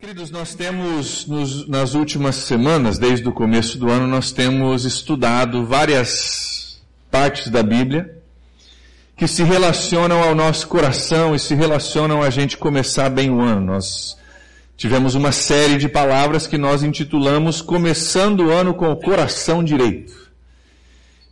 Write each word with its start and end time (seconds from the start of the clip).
Queridos, 0.00 0.30
nós 0.30 0.54
temos 0.54 1.26
nos, 1.26 1.66
nas 1.66 1.94
últimas 1.94 2.36
semanas, 2.36 2.98
desde 2.98 3.28
o 3.28 3.32
começo 3.32 3.76
do 3.76 3.90
ano, 3.90 4.06
nós 4.06 4.30
temos 4.30 4.84
estudado 4.84 5.66
várias 5.66 6.80
partes 7.10 7.48
da 7.48 7.64
Bíblia 7.64 8.16
que 9.16 9.26
se 9.26 9.42
relacionam 9.42 10.22
ao 10.22 10.36
nosso 10.36 10.68
coração 10.68 11.34
e 11.34 11.38
se 11.40 11.52
relacionam 11.52 12.22
a 12.22 12.30
gente 12.30 12.56
começar 12.56 13.10
bem 13.10 13.28
o 13.28 13.40
ano. 13.40 13.72
Nós 13.72 14.16
tivemos 14.76 15.16
uma 15.16 15.32
série 15.32 15.76
de 15.76 15.88
palavras 15.88 16.46
que 16.46 16.56
nós 16.56 16.84
intitulamos 16.84 17.60
Começando 17.60 18.44
o 18.44 18.50
Ano 18.52 18.74
com 18.74 18.92
o 18.92 18.96
Coração 18.96 19.64
Direito. 19.64 20.30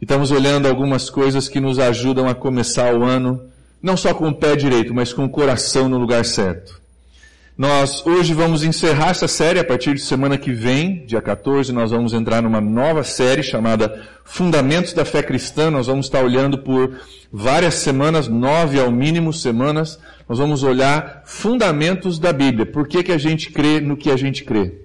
E 0.00 0.04
estamos 0.04 0.32
olhando 0.32 0.66
algumas 0.66 1.08
coisas 1.08 1.48
que 1.48 1.60
nos 1.60 1.78
ajudam 1.78 2.28
a 2.28 2.34
começar 2.34 2.92
o 2.96 3.04
ano 3.04 3.40
não 3.80 3.96
só 3.96 4.12
com 4.12 4.28
o 4.28 4.34
pé 4.34 4.56
direito, 4.56 4.92
mas 4.92 5.12
com 5.12 5.24
o 5.24 5.30
coração 5.30 5.88
no 5.88 5.98
lugar 5.98 6.24
certo. 6.24 6.84
Nós 7.59 8.04
hoje 8.07 8.34
vamos 8.34 8.62
encerrar 8.62 9.12
essa 9.12 9.27
série 9.27 9.59
a 9.59 9.64
partir 9.64 9.95
de 9.95 10.02
semana 10.02 10.36
que 10.36 10.52
vem, 10.52 11.06
dia 11.06 11.23
14, 11.23 11.73
nós 11.73 11.91
vamos 11.91 12.12
entrar 12.12 12.42
numa 12.42 12.60
nova 12.60 13.02
série 13.02 13.42
chamada 13.42 14.06
Fundamentos 14.27 14.92
da 14.92 15.06
Fé 15.06 15.23
Cristã. 15.23 15.70
Nós 15.70 15.87
vamos 15.87 16.05
estar 16.05 16.23
olhando 16.23 16.59
por 16.59 17.00
várias 17.33 17.77
semanas, 17.77 18.28
nove 18.28 18.78
ao 18.78 18.91
mínimo 18.91 19.33
semanas, 19.33 19.98
nós 20.28 20.38
vamos 20.38 20.62
olhar 20.62 21.23
fundamentos 21.24 22.19
da 22.19 22.30
Bíblia. 22.30 22.66
Por 22.66 22.87
que, 22.87 23.02
que 23.02 23.12
a 23.12 23.16
gente 23.16 23.50
crê 23.50 23.80
no 23.80 23.97
que 23.97 24.11
a 24.11 24.16
gente 24.19 24.45
crê? 24.45 24.83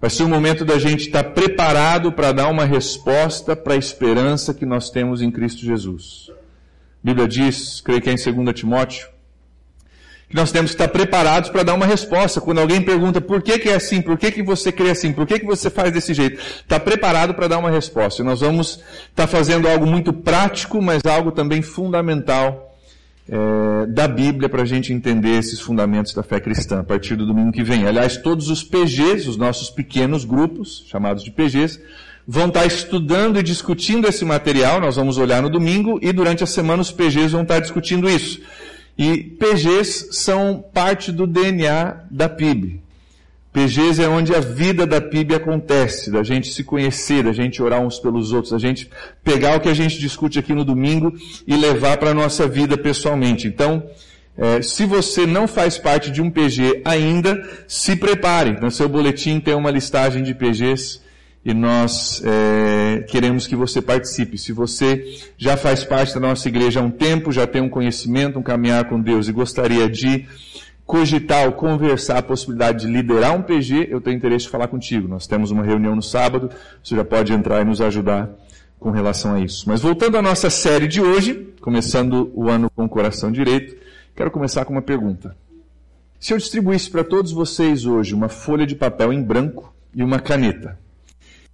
Vai 0.00 0.08
ser 0.08 0.22
o 0.22 0.28
momento 0.28 0.64
da 0.64 0.78
gente 0.78 1.06
estar 1.06 1.24
preparado 1.24 2.12
para 2.12 2.30
dar 2.30 2.46
uma 2.46 2.64
resposta 2.64 3.56
para 3.56 3.74
a 3.74 3.76
esperança 3.76 4.54
que 4.54 4.64
nós 4.64 4.90
temos 4.90 5.22
em 5.22 5.30
Cristo 5.32 5.62
Jesus. 5.62 6.30
A 6.30 6.34
Bíblia 7.02 7.26
diz, 7.26 7.80
creio 7.80 8.00
que 8.00 8.08
é 8.08 8.12
em 8.12 8.16
2 8.44 8.54
Timóteo, 8.54 9.08
que 10.32 10.36
nós 10.36 10.50
temos 10.50 10.70
que 10.70 10.76
estar 10.76 10.88
preparados 10.88 11.50
para 11.50 11.62
dar 11.62 11.74
uma 11.74 11.84
resposta. 11.84 12.40
Quando 12.40 12.58
alguém 12.58 12.80
pergunta 12.80 13.20
por 13.20 13.42
que, 13.42 13.58
que 13.58 13.68
é 13.68 13.74
assim, 13.74 14.00
por 14.00 14.16
que, 14.16 14.32
que 14.32 14.42
você 14.42 14.72
crê 14.72 14.88
assim, 14.88 15.12
por 15.12 15.26
que, 15.26 15.38
que 15.38 15.44
você 15.44 15.68
faz 15.68 15.92
desse 15.92 16.14
jeito, 16.14 16.40
está 16.40 16.80
preparado 16.80 17.34
para 17.34 17.48
dar 17.48 17.58
uma 17.58 17.70
resposta. 17.70 18.22
E 18.22 18.24
nós 18.24 18.40
vamos 18.40 18.80
estar 19.10 19.26
fazendo 19.26 19.68
algo 19.68 19.86
muito 19.86 20.10
prático, 20.10 20.80
mas 20.80 21.02
algo 21.04 21.32
também 21.32 21.60
fundamental 21.60 22.74
é, 23.28 23.86
da 23.88 24.08
Bíblia 24.08 24.48
para 24.48 24.62
a 24.62 24.64
gente 24.64 24.90
entender 24.90 25.38
esses 25.38 25.60
fundamentos 25.60 26.14
da 26.14 26.22
fé 26.22 26.40
cristã 26.40 26.80
a 26.80 26.84
partir 26.84 27.14
do 27.14 27.26
domingo 27.26 27.52
que 27.52 27.62
vem. 27.62 27.86
Aliás, 27.86 28.16
todos 28.16 28.48
os 28.48 28.64
PGs, 28.64 29.28
os 29.28 29.36
nossos 29.36 29.68
pequenos 29.68 30.24
grupos, 30.24 30.86
chamados 30.88 31.22
de 31.22 31.30
PGs, 31.30 31.78
vão 32.26 32.48
estar 32.48 32.64
estudando 32.64 33.38
e 33.38 33.42
discutindo 33.42 34.08
esse 34.08 34.24
material, 34.24 34.80
nós 34.80 34.96
vamos 34.96 35.18
olhar 35.18 35.42
no 35.42 35.50
domingo, 35.50 35.98
e 36.00 36.10
durante 36.10 36.42
a 36.42 36.46
semana 36.46 36.80
os 36.80 36.90
PGs 36.90 37.32
vão 37.32 37.42
estar 37.42 37.58
discutindo 37.58 38.08
isso. 38.08 38.40
E 38.96 39.18
PGs 39.18 40.08
são 40.12 40.64
parte 40.72 41.10
do 41.10 41.26
DNA 41.26 42.04
da 42.10 42.28
PIB. 42.28 42.80
PGs 43.52 44.02
é 44.02 44.08
onde 44.08 44.34
a 44.34 44.40
vida 44.40 44.86
da 44.86 44.98
PIB 44.98 45.34
acontece, 45.34 46.10
da 46.10 46.22
gente 46.22 46.50
se 46.50 46.64
conhecer, 46.64 47.22
da 47.22 47.32
gente 47.32 47.62
orar 47.62 47.80
uns 47.80 47.98
pelos 47.98 48.32
outros, 48.32 48.52
da 48.52 48.58
gente 48.58 48.88
pegar 49.22 49.56
o 49.56 49.60
que 49.60 49.68
a 49.68 49.74
gente 49.74 49.98
discute 49.98 50.38
aqui 50.38 50.54
no 50.54 50.64
domingo 50.64 51.12
e 51.46 51.54
levar 51.54 51.98
para 51.98 52.10
a 52.10 52.14
nossa 52.14 52.48
vida 52.48 52.78
pessoalmente. 52.78 53.46
Então, 53.46 53.82
é, 54.38 54.62
se 54.62 54.86
você 54.86 55.26
não 55.26 55.46
faz 55.46 55.76
parte 55.76 56.10
de 56.10 56.22
um 56.22 56.30
PG 56.30 56.80
ainda, 56.82 57.46
se 57.68 57.94
prepare. 57.94 58.58
No 58.58 58.70
seu 58.70 58.88
boletim 58.88 59.38
tem 59.38 59.54
uma 59.54 59.70
listagem 59.70 60.22
de 60.22 60.34
PGs 60.34 61.02
e 61.44 61.52
nós 61.52 62.22
é, 62.24 63.04
queremos 63.08 63.46
que 63.46 63.56
você 63.56 63.82
participe. 63.82 64.38
Se 64.38 64.52
você 64.52 65.20
já 65.36 65.56
faz 65.56 65.82
parte 65.82 66.14
da 66.14 66.20
nossa 66.20 66.48
igreja 66.48 66.80
há 66.80 66.82
um 66.82 66.90
tempo, 66.90 67.32
já 67.32 67.46
tem 67.46 67.60
um 67.60 67.68
conhecimento, 67.68 68.38
um 68.38 68.42
caminhar 68.42 68.88
com 68.88 69.00
Deus 69.00 69.28
e 69.28 69.32
gostaria 69.32 69.88
de 69.88 70.26
cogitar 70.84 71.46
ou 71.46 71.52
conversar 71.52 72.18
a 72.18 72.22
possibilidade 72.22 72.86
de 72.86 72.92
liderar 72.92 73.34
um 73.34 73.42
PG, 73.42 73.88
eu 73.90 74.00
tenho 74.00 74.16
interesse 74.16 74.46
em 74.46 74.50
falar 74.50 74.68
contigo. 74.68 75.08
Nós 75.08 75.26
temos 75.26 75.50
uma 75.50 75.62
reunião 75.64 75.96
no 75.96 76.02
sábado, 76.02 76.50
você 76.82 76.94
já 76.94 77.04
pode 77.04 77.32
entrar 77.32 77.60
e 77.62 77.64
nos 77.64 77.80
ajudar 77.80 78.30
com 78.78 78.90
relação 78.90 79.34
a 79.34 79.40
isso. 79.40 79.68
Mas 79.68 79.80
voltando 79.80 80.18
à 80.18 80.22
nossa 80.22 80.50
série 80.50 80.86
de 80.86 81.00
hoje, 81.00 81.54
começando 81.60 82.30
o 82.34 82.48
ano 82.48 82.70
com 82.70 82.84
o 82.84 82.88
coração 82.88 83.32
direito, 83.32 83.76
quero 84.14 84.30
começar 84.30 84.64
com 84.64 84.72
uma 84.72 84.82
pergunta. 84.82 85.36
Se 86.20 86.32
eu 86.32 86.38
distribuísse 86.38 86.90
para 86.90 87.02
todos 87.02 87.32
vocês 87.32 87.86
hoje 87.86 88.14
uma 88.14 88.28
folha 88.28 88.66
de 88.66 88.76
papel 88.76 89.12
em 89.12 89.22
branco 89.22 89.74
e 89.94 90.02
uma 90.02 90.20
caneta, 90.20 90.78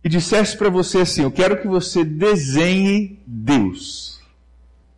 e 0.03 0.09
dissesse 0.09 0.57
para 0.57 0.71
você 0.71 0.99
assim: 0.99 1.23
Eu 1.23 1.31
quero 1.31 1.61
que 1.61 1.67
você 1.67 2.05
desenhe 2.05 3.19
Deus, 3.27 4.21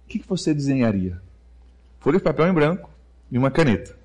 o 0.05 0.09
que, 0.09 0.19
que 0.19 0.29
você 0.29 0.53
desenharia? 0.55 1.21
Folha 2.01 2.19
de 2.19 2.25
papel 2.25 2.49
em 2.49 2.55
branco 2.55 2.91
e 3.31 3.39
uma 3.39 3.51
caneta. 3.51 3.97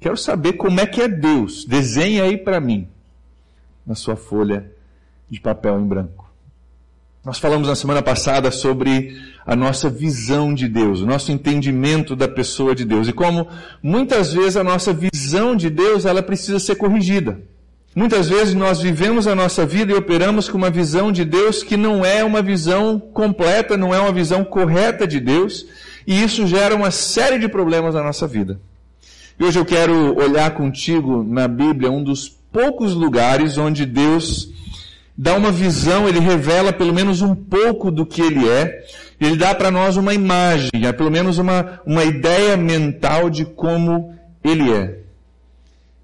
Quero 0.00 0.16
saber 0.16 0.54
como 0.54 0.80
é 0.80 0.86
que 0.86 1.00
é 1.00 1.08
Deus. 1.08 1.64
Desenhe 1.64 2.20
aí 2.20 2.36
para 2.36 2.60
mim, 2.60 2.88
na 3.86 3.94
sua 3.94 4.16
folha 4.16 4.70
de 5.28 5.40
papel 5.40 5.80
em 5.80 5.86
branco. 5.86 6.26
Nós 7.24 7.40
falamos 7.40 7.66
na 7.66 7.74
semana 7.74 8.02
passada 8.02 8.52
sobre 8.52 9.20
a 9.44 9.56
nossa 9.56 9.90
visão 9.90 10.54
de 10.54 10.68
Deus, 10.68 11.00
o 11.00 11.06
nosso 11.06 11.32
entendimento 11.32 12.14
da 12.14 12.28
pessoa 12.28 12.72
de 12.72 12.84
Deus 12.84 13.08
e 13.08 13.12
como 13.12 13.48
muitas 13.82 14.32
vezes 14.32 14.56
a 14.56 14.62
nossa 14.62 14.92
visão 14.92 15.56
de 15.56 15.68
Deus 15.68 16.04
ela 16.04 16.22
precisa 16.22 16.60
ser 16.60 16.76
corrigida. 16.76 17.40
Muitas 17.96 18.28
vezes 18.28 18.52
nós 18.52 18.82
vivemos 18.82 19.26
a 19.26 19.34
nossa 19.34 19.64
vida 19.64 19.90
e 19.90 19.94
operamos 19.94 20.50
com 20.50 20.58
uma 20.58 20.68
visão 20.68 21.10
de 21.10 21.24
Deus 21.24 21.62
que 21.62 21.78
não 21.78 22.04
é 22.04 22.22
uma 22.22 22.42
visão 22.42 23.00
completa, 23.00 23.74
não 23.74 23.94
é 23.94 23.98
uma 23.98 24.12
visão 24.12 24.44
correta 24.44 25.06
de 25.06 25.18
Deus, 25.18 25.64
e 26.06 26.22
isso 26.22 26.46
gera 26.46 26.76
uma 26.76 26.90
série 26.90 27.38
de 27.38 27.48
problemas 27.48 27.94
na 27.94 28.02
nossa 28.02 28.26
vida. 28.26 28.60
E 29.40 29.44
hoje 29.44 29.58
eu 29.58 29.64
quero 29.64 30.14
olhar 30.14 30.50
contigo 30.50 31.24
na 31.24 31.48
Bíblia 31.48 31.90
um 31.90 32.04
dos 32.04 32.28
poucos 32.28 32.92
lugares 32.92 33.56
onde 33.56 33.86
Deus 33.86 34.50
dá 35.16 35.34
uma 35.34 35.50
visão, 35.50 36.06
ele 36.06 36.20
revela 36.20 36.74
pelo 36.74 36.92
menos 36.92 37.22
um 37.22 37.34
pouco 37.34 37.90
do 37.90 38.04
que 38.04 38.20
ele 38.20 38.46
é, 38.46 38.84
ele 39.18 39.36
dá 39.36 39.54
para 39.54 39.70
nós 39.70 39.96
uma 39.96 40.12
imagem, 40.12 40.70
é 40.84 40.92
pelo 40.92 41.10
menos 41.10 41.38
uma, 41.38 41.80
uma 41.86 42.04
ideia 42.04 42.58
mental 42.58 43.30
de 43.30 43.46
como 43.46 44.14
ele 44.44 44.70
é. 44.70 44.98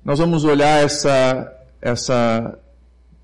Nós 0.02 0.18
vamos 0.18 0.42
olhar 0.42 0.82
essa 0.82 1.51
essa 1.82 2.56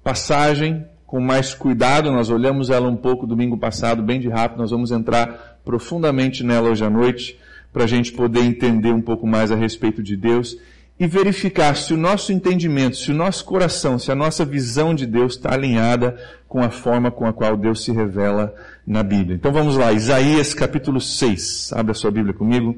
passagem 0.02 0.84
com 1.06 1.20
mais 1.20 1.54
cuidado. 1.54 2.10
Nós 2.10 2.28
olhamos 2.28 2.68
ela 2.68 2.88
um 2.88 2.96
pouco 2.96 3.26
domingo 3.26 3.56
passado, 3.56 4.02
bem 4.02 4.20
de 4.20 4.28
rápido. 4.28 4.58
Nós 4.58 4.72
vamos 4.72 4.90
entrar 4.90 5.60
profundamente 5.64 6.42
nela 6.44 6.68
hoje 6.68 6.84
à 6.84 6.90
noite 6.90 7.38
para 7.72 7.84
a 7.84 7.86
gente 7.86 8.12
poder 8.12 8.40
entender 8.40 8.92
um 8.92 9.00
pouco 9.00 9.26
mais 9.26 9.52
a 9.52 9.56
respeito 9.56 10.02
de 10.02 10.16
Deus 10.16 10.58
e 11.00 11.06
verificar 11.06 11.76
se 11.76 11.94
o 11.94 11.96
nosso 11.96 12.32
entendimento, 12.32 12.96
se 12.96 13.12
o 13.12 13.14
nosso 13.14 13.44
coração, 13.44 13.98
se 13.98 14.10
a 14.10 14.16
nossa 14.16 14.44
visão 14.44 14.94
de 14.94 15.06
Deus 15.06 15.34
está 15.34 15.54
alinhada 15.54 16.18
com 16.48 16.60
a 16.60 16.70
forma 16.70 17.10
com 17.10 17.24
a 17.24 17.32
qual 17.32 17.56
Deus 17.56 17.84
se 17.84 17.92
revela 17.92 18.52
na 18.84 19.02
Bíblia. 19.04 19.36
Então 19.36 19.52
vamos 19.52 19.76
lá, 19.76 19.92
Isaías 19.92 20.52
capítulo 20.52 21.00
6. 21.00 21.72
Abre 21.72 21.92
a 21.92 21.94
sua 21.94 22.10
Bíblia 22.10 22.34
comigo. 22.34 22.76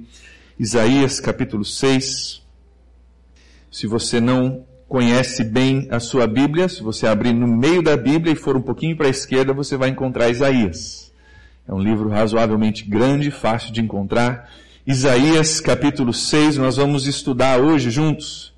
Isaías 0.59 1.19
capítulo 1.19 1.65
6. 1.65 2.43
Se 3.71 3.87
você 3.87 4.21
não 4.21 4.67
conhece 4.91 5.45
bem 5.45 5.87
a 5.89 6.01
sua 6.01 6.27
Bíblia, 6.27 6.69
se 6.69 6.83
você 6.83 7.06
abrir 7.06 7.33
no 7.33 7.47
meio 7.47 7.81
da 7.81 7.97
Bíblia 7.97 8.33
e 8.33 8.37
for 8.37 8.56
um 8.56 8.61
pouquinho 8.61 8.97
para 8.97 9.06
a 9.06 9.11
esquerda, 9.11 9.53
você 9.53 9.77
vai 9.77 9.89
encontrar 9.89 10.28
Isaías. 10.28 11.12
É 11.67 11.73
um 11.73 11.78
livro 11.78 12.09
razoavelmente 12.09 12.83
grande, 12.84 13.31
fácil 13.31 13.73
de 13.73 13.81
encontrar. 13.81 14.51
Isaías 14.84 15.61
capítulo 15.61 16.12
6, 16.12 16.56
nós 16.56 16.77
vamos 16.77 17.06
estudar 17.06 17.61
hoje 17.61 17.89
juntos. 17.89 18.53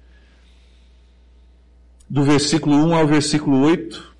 Do 2.08 2.24
versículo 2.24 2.76
1 2.76 2.94
ao 2.94 3.06
versículo 3.06 3.60
8. 3.66 4.14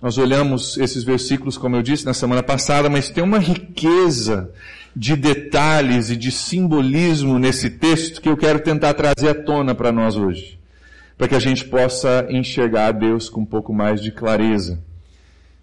Nós 0.00 0.18
olhamos 0.18 0.78
esses 0.78 1.02
versículos, 1.02 1.58
como 1.58 1.74
eu 1.74 1.82
disse, 1.82 2.06
na 2.06 2.14
semana 2.14 2.42
passada, 2.44 2.88
mas 2.88 3.10
tem 3.10 3.24
uma 3.24 3.40
riqueza 3.40 4.52
de 4.94 5.16
detalhes 5.16 6.08
e 6.08 6.16
de 6.16 6.30
simbolismo 6.30 7.36
nesse 7.36 7.68
texto 7.68 8.22
que 8.22 8.28
eu 8.28 8.36
quero 8.36 8.60
tentar 8.60 8.94
trazer 8.94 9.30
à 9.30 9.34
tona 9.34 9.74
para 9.74 9.90
nós 9.90 10.16
hoje 10.16 10.56
para 11.16 11.28
que 11.28 11.34
a 11.34 11.40
gente 11.40 11.64
possa 11.64 12.26
enxergar 12.28 12.88
a 12.88 12.92
Deus 12.92 13.28
com 13.28 13.40
um 13.40 13.46
pouco 13.46 13.72
mais 13.72 14.02
de 14.02 14.10
clareza 14.10 14.78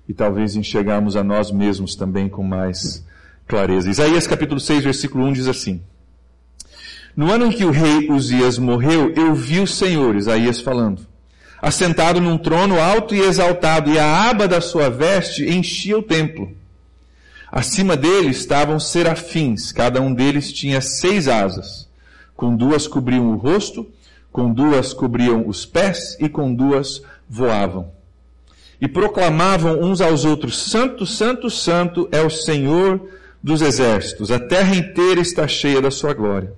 e 0.08 0.14
talvez 0.14 0.56
enxergarmos 0.56 1.16
a 1.16 1.24
nós 1.24 1.52
mesmos 1.52 1.96
também 1.96 2.28
com 2.28 2.44
mais 2.44 3.06
clareza. 3.48 3.90
Isaías 3.90 4.26
capítulo 4.26 4.60
6, 4.60 4.84
versículo 4.84 5.26
1 5.26 5.34
diz 5.34 5.48
assim: 5.48 5.82
No 7.16 7.32
ano 7.32 7.46
em 7.46 7.52
que 7.52 7.66
o 7.66 7.72
rei 7.72 8.10
Uzias 8.10 8.58
morreu, 8.58 9.14
eu 9.16 9.36
vi 9.36 9.60
o 9.60 9.68
Senhor, 9.68 10.16
Isaías 10.16 10.60
falando, 10.60 11.06
assentado 11.62 12.20
num 12.20 12.38
trono 12.38 12.80
alto 12.80 13.14
e 13.14 13.20
exaltado, 13.20 13.92
e 13.92 14.00
a 14.00 14.30
aba 14.30 14.48
da 14.48 14.60
sua 14.60 14.90
veste 14.90 15.46
enchia 15.46 15.98
o 15.98 16.04
templo. 16.04 16.52
Acima 17.52 17.96
dele 17.96 18.30
estavam 18.30 18.80
serafins, 18.80 19.72
cada 19.72 20.02
um 20.02 20.12
deles 20.12 20.52
tinha 20.52 20.82
seis 20.82 21.28
asas, 21.28 21.88
com 22.36 22.56
duas 22.56 22.88
cobriam 22.88 23.32
o 23.32 23.36
rosto, 23.36 23.88
com 24.34 24.52
duas 24.52 24.94
cobriam 24.94 25.48
os 25.48 25.64
pés 25.64 26.18
e 26.20 26.28
com 26.28 26.54
duas 26.54 27.04
voavam. 27.30 27.92
E 28.82 28.88
proclamavam 28.88 29.80
uns 29.80 30.02
aos 30.02 30.26
outros: 30.26 30.58
Santo, 30.58 31.06
Santo, 31.06 31.50
Santo 31.52 32.10
é 32.12 32.20
o 32.20 32.30
Senhor 32.32 33.08
dos 33.42 33.62
exércitos, 33.62 34.32
a 34.32 34.40
terra 34.40 34.76
inteira 34.76 35.22
está 35.22 35.48
cheia 35.48 35.82
da 35.82 35.92
sua 35.92 36.14
glória. 36.14 36.54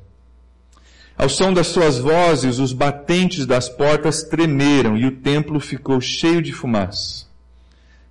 Ao 1.17 1.27
som 1.27 1.51
das 1.53 1.67
suas 1.67 1.97
vozes, 1.97 2.59
os 2.59 2.73
batentes 2.73 3.45
das 3.45 3.69
portas 3.69 4.23
tremeram 4.23 4.97
e 4.97 5.05
o 5.05 5.11
templo 5.11 5.59
ficou 5.59 5.99
cheio 5.99 6.41
de 6.41 6.51
fumaça. 6.51 7.25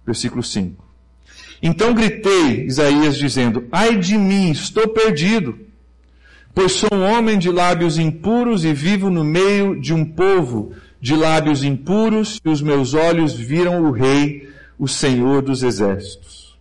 Versículo 0.07 0.43
5. 0.43 0.85
Então 1.63 1.95
gritei, 1.95 2.67
Isaías, 2.67 3.17
dizendo: 3.17 3.67
Ai 3.71 3.97
de 3.97 4.19
mim, 4.19 4.51
estou 4.51 4.89
perdido, 4.89 5.59
pois 6.55 6.73
sou 6.73 6.89
um 6.93 7.03
homem 7.03 7.39
de 7.39 7.51
lábios 7.51 7.99
impuros 7.99 8.65
e 8.65 8.73
vivo 8.73 9.11
no 9.11 9.25
meio 9.25 9.81
de 9.81 9.93
um 9.93 10.05
povo 10.05 10.73
de 11.01 11.17
lábios 11.17 11.65
impuros, 11.65 12.41
e 12.43 12.49
os 12.49 12.63
meus 12.63 12.95
olhos 12.95 13.35
viram 13.35 13.85
o 13.85 13.91
Rei, 13.91 14.49
o 14.79 14.89
Senhor 14.89 15.43
dos 15.43 15.63
Exércitos. 15.63 16.57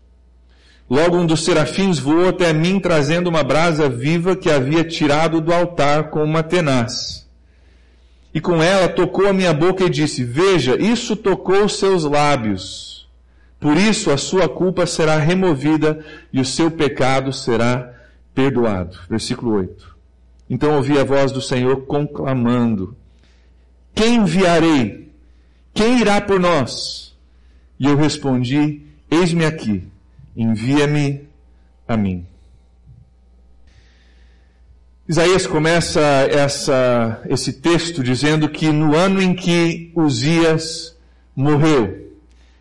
Logo 0.89 1.17
um 1.17 1.25
dos 1.25 1.45
serafins 1.45 1.97
voou 1.97 2.27
até 2.27 2.51
mim 2.51 2.79
trazendo 2.79 3.29
uma 3.29 3.43
brasa 3.43 3.87
viva 3.87 4.35
que 4.35 4.49
havia 4.49 4.83
tirado 4.83 5.39
do 5.39 5.53
altar 5.53 6.09
com 6.09 6.23
uma 6.23 6.43
tenaz. 6.43 7.27
E 8.33 8.41
com 8.41 8.61
ela 8.61 8.89
tocou 8.89 9.27
a 9.27 9.33
minha 9.33 9.53
boca 9.53 9.85
e 9.85 9.89
disse, 9.89 10.23
veja, 10.23 10.75
isso 10.75 11.15
tocou 11.15 11.63
os 11.63 11.77
seus 11.77 12.03
lábios. 12.03 13.07
Por 13.59 13.77
isso 13.77 14.11
a 14.11 14.17
sua 14.17 14.49
culpa 14.49 14.85
será 14.85 15.17
removida 15.17 16.03
e 16.33 16.41
o 16.41 16.45
seu 16.45 16.69
pecado 16.69 17.31
será 17.31 17.93
perdoado. 18.33 18.97
Versículo 19.09 19.55
8. 19.55 19.95
Então 20.49 20.75
ouvi 20.75 20.97
a 20.99 21.03
voz 21.03 21.31
do 21.31 21.41
Senhor 21.41 21.85
conclamando, 21.85 22.95
quem 23.95 24.15
enviarei? 24.15 25.11
Quem 25.73 25.99
irá 25.99 26.21
por 26.21 26.39
nós? 26.39 27.15
E 27.79 27.85
eu 27.85 27.95
respondi, 27.97 28.81
eis-me 29.09 29.45
aqui, 29.45 29.87
envia-me 30.35 31.27
a 31.87 31.97
mim. 31.97 32.25
Isaías 35.07 35.45
começa 35.45 35.99
essa, 35.99 37.21
esse 37.27 37.53
texto 37.53 38.01
dizendo 38.01 38.47
que 38.47 38.71
no 38.71 38.95
ano 38.95 39.21
em 39.21 39.35
que 39.35 39.91
Uzias 39.93 40.95
morreu, 41.35 42.11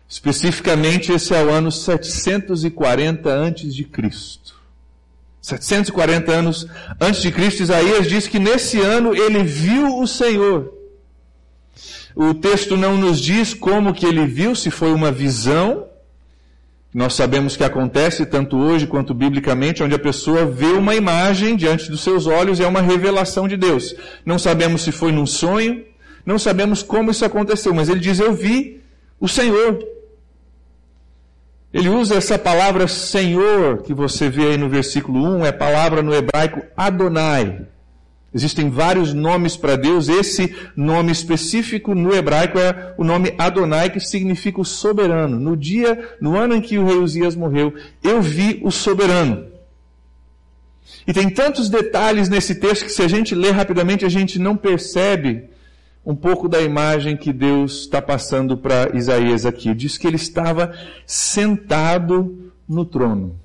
especificamente 0.09 1.11
esse 1.11 1.33
é 1.33 1.43
o 1.43 1.49
ano 1.49 1.71
740 1.71 3.29
antes 3.29 3.73
de 3.73 3.85
Cristo. 3.85 4.62
740 5.43 6.31
anos 6.31 6.65
antes 7.01 7.21
de 7.21 7.29
Cristo, 7.29 7.61
Isaías 7.61 8.07
diz 8.07 8.29
que 8.29 8.39
nesse 8.39 8.79
ano 8.79 9.13
ele 9.13 9.43
viu 9.43 9.99
o 9.99 10.07
Senhor. 10.07 10.73
O 12.15 12.33
texto 12.33 12.77
não 12.77 12.97
nos 12.97 13.19
diz 13.19 13.53
como 13.53 13.93
que 13.93 14.05
ele 14.05 14.25
viu, 14.25 14.55
se 14.55 14.71
foi 14.71 14.93
uma 14.93 15.11
visão. 15.11 15.85
Nós 16.93 17.15
sabemos 17.15 17.57
que 17.57 17.63
acontece 17.63 18.25
tanto 18.25 18.55
hoje 18.55 18.87
quanto 18.87 19.13
biblicamente, 19.13 19.83
onde 19.83 19.93
a 19.93 19.99
pessoa 19.99 20.45
vê 20.45 20.67
uma 20.67 20.95
imagem 20.95 21.57
diante 21.57 21.91
dos 21.91 22.01
seus 22.01 22.25
olhos 22.25 22.59
e 22.59 22.63
é 22.63 22.67
uma 22.67 22.81
revelação 22.81 23.45
de 23.45 23.57
Deus. 23.57 23.93
Não 24.25 24.39
sabemos 24.39 24.83
se 24.83 24.93
foi 24.93 25.11
num 25.11 25.25
sonho, 25.25 25.83
não 26.25 26.39
sabemos 26.39 26.81
como 26.81 27.11
isso 27.11 27.25
aconteceu, 27.25 27.73
mas 27.73 27.89
ele 27.89 27.99
diz: 27.99 28.17
Eu 28.17 28.33
vi 28.33 28.79
o 29.19 29.27
Senhor. 29.27 29.92
Ele 31.73 31.89
usa 31.89 32.15
essa 32.15 32.37
palavra 32.37 32.87
Senhor, 32.87 33.81
que 33.81 33.93
você 33.93 34.29
vê 34.29 34.51
aí 34.51 34.57
no 34.57 34.69
versículo 34.69 35.25
1, 35.37 35.45
é 35.47 35.51
palavra 35.51 36.03
no 36.03 36.13
hebraico 36.13 36.61
Adonai. 36.77 37.65
Existem 38.31 38.69
vários 38.69 39.13
nomes 39.13 39.57
para 39.57 39.75
Deus. 39.75 40.07
Esse 40.07 40.55
nome 40.75 41.11
específico 41.11 41.95
no 41.95 42.13
hebraico 42.13 42.59
é 42.59 42.93
o 42.97 43.03
nome 43.03 43.33
Adonai, 43.37 43.89
que 43.89 43.99
significa 43.99 44.61
o 44.61 44.65
soberano. 44.65 45.39
No 45.39 45.57
dia, 45.57 46.15
no 46.21 46.37
ano 46.37 46.55
em 46.55 46.61
que 46.61 46.77
o 46.77 46.85
rei 46.85 46.97
Uzias 46.97 47.35
morreu, 47.35 47.73
eu 48.03 48.21
vi 48.21 48.59
o 48.63 48.71
soberano. 48.71 49.45
E 51.07 51.13
tem 51.13 51.29
tantos 51.29 51.69
detalhes 51.69 52.29
nesse 52.29 52.55
texto 52.55 52.85
que 52.85 52.91
se 52.91 53.01
a 53.01 53.07
gente 53.07 53.35
lê 53.35 53.49
rapidamente, 53.49 54.05
a 54.05 54.09
gente 54.09 54.39
não 54.39 54.55
percebe 54.55 55.49
um 56.05 56.15
pouco 56.15 56.49
da 56.49 56.61
imagem 56.61 57.15
que 57.15 57.31
Deus 57.31 57.81
está 57.81 58.01
passando 58.01 58.57
para 58.57 58.95
Isaías 58.95 59.45
aqui. 59.45 59.73
Diz 59.73 59.97
que 59.97 60.05
ele 60.05 60.17
estava 60.17 60.73
sentado 61.05 62.51
no 62.67 62.85
trono. 62.85 63.39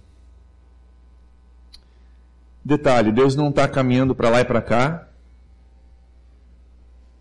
Detalhe: 2.65 3.13
Deus 3.13 3.37
não 3.37 3.51
está 3.51 3.69
caminhando 3.69 4.15
para 4.15 4.29
lá 4.29 4.41
e 4.41 4.45
para 4.45 4.61
cá, 4.61 5.09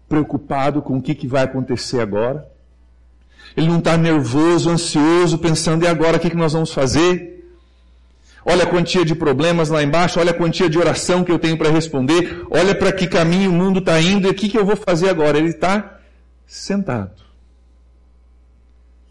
preocupado 0.09 0.81
com 0.81 0.97
o 0.97 1.01
que, 1.01 1.13
que 1.13 1.27
vai 1.27 1.43
acontecer 1.43 1.99
agora. 1.99 2.49
Ele 3.55 3.67
não 3.67 3.79
está 3.79 3.95
nervoso, 3.95 4.69
ansioso, 4.69 5.37
pensando, 5.37 5.83
e 5.83 5.87
agora 5.87 6.17
o 6.17 6.19
que, 6.19 6.29
que 6.29 6.35
nós 6.35 6.53
vamos 6.53 6.73
fazer? 6.73 7.36
Olha 8.49 8.63
a 8.63 8.67
quantia 8.67 9.03
de 9.03 9.13
problemas 9.13 9.67
lá 9.67 9.83
embaixo, 9.83 10.21
olha 10.21 10.31
a 10.31 10.33
quantia 10.33 10.69
de 10.69 10.79
oração 10.79 11.21
que 11.21 11.29
eu 11.29 11.37
tenho 11.37 11.57
para 11.57 11.69
responder, 11.69 12.45
olha 12.49 12.73
para 12.73 12.93
que 12.93 13.05
caminho 13.05 13.51
o 13.51 13.53
mundo 13.53 13.79
está 13.79 13.99
indo 13.99 14.25
e 14.25 14.31
o 14.31 14.33
que, 14.33 14.47
que 14.47 14.57
eu 14.57 14.65
vou 14.65 14.77
fazer 14.77 15.09
agora. 15.09 15.37
Ele 15.37 15.49
está 15.49 15.99
sentado. 16.45 17.11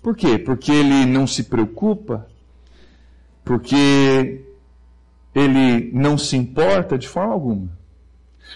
Por 0.03 0.17
quê? 0.17 0.39
Porque 0.39 0.73
ele 0.73 1.05
não 1.05 1.27
se 1.27 1.45
preocupa, 1.45 2.27
porque 3.45 4.43
ele 5.35 5.91
não 5.93 6.17
se 6.17 6.35
importa 6.35 6.97
de 6.97 7.07
forma 7.07 7.35
alguma. 7.35 7.69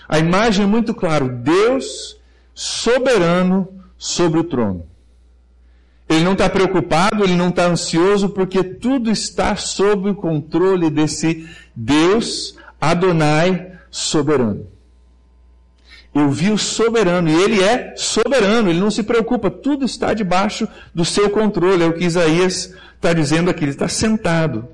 A 0.09 0.19
imagem 0.19 0.65
é 0.65 0.67
muito 0.67 0.95
clara: 0.95 1.29
Deus 1.29 2.19
soberano 2.55 3.69
sobre 3.99 4.41
o 4.41 4.45
trono. 4.45 4.87
Ele 6.11 6.25
não 6.25 6.33
está 6.33 6.51
preocupado, 6.51 7.23
ele 7.23 7.37
não 7.37 7.51
está 7.51 7.67
ansioso, 7.67 8.31
porque 8.31 8.65
tudo 8.65 9.13
está 9.13 9.55
sob 9.55 10.11
o 10.11 10.15
controle 10.15 10.91
desse 10.91 11.49
Deus 11.75 12.57
Adonai 12.81 13.75
soberano. 13.89 14.67
Eu 16.13 16.29
vi 16.29 16.51
o 16.51 16.59
soberano, 16.59 17.31
e 17.31 17.41
ele 17.41 17.63
é 17.63 17.95
soberano, 17.97 18.69
ele 18.69 18.81
não 18.81 18.91
se 18.91 19.05
preocupa, 19.05 19.49
tudo 19.49 19.85
está 19.85 20.13
debaixo 20.13 20.67
do 20.93 21.05
seu 21.05 21.31
controle, 21.31 21.85
é 21.85 21.87
o 21.87 21.93
que 21.93 22.05
Isaías 22.05 22.75
está 22.97 23.13
dizendo 23.13 23.49
aqui, 23.49 23.63
ele 23.63 23.71
está 23.71 23.87
sentado 23.87 24.69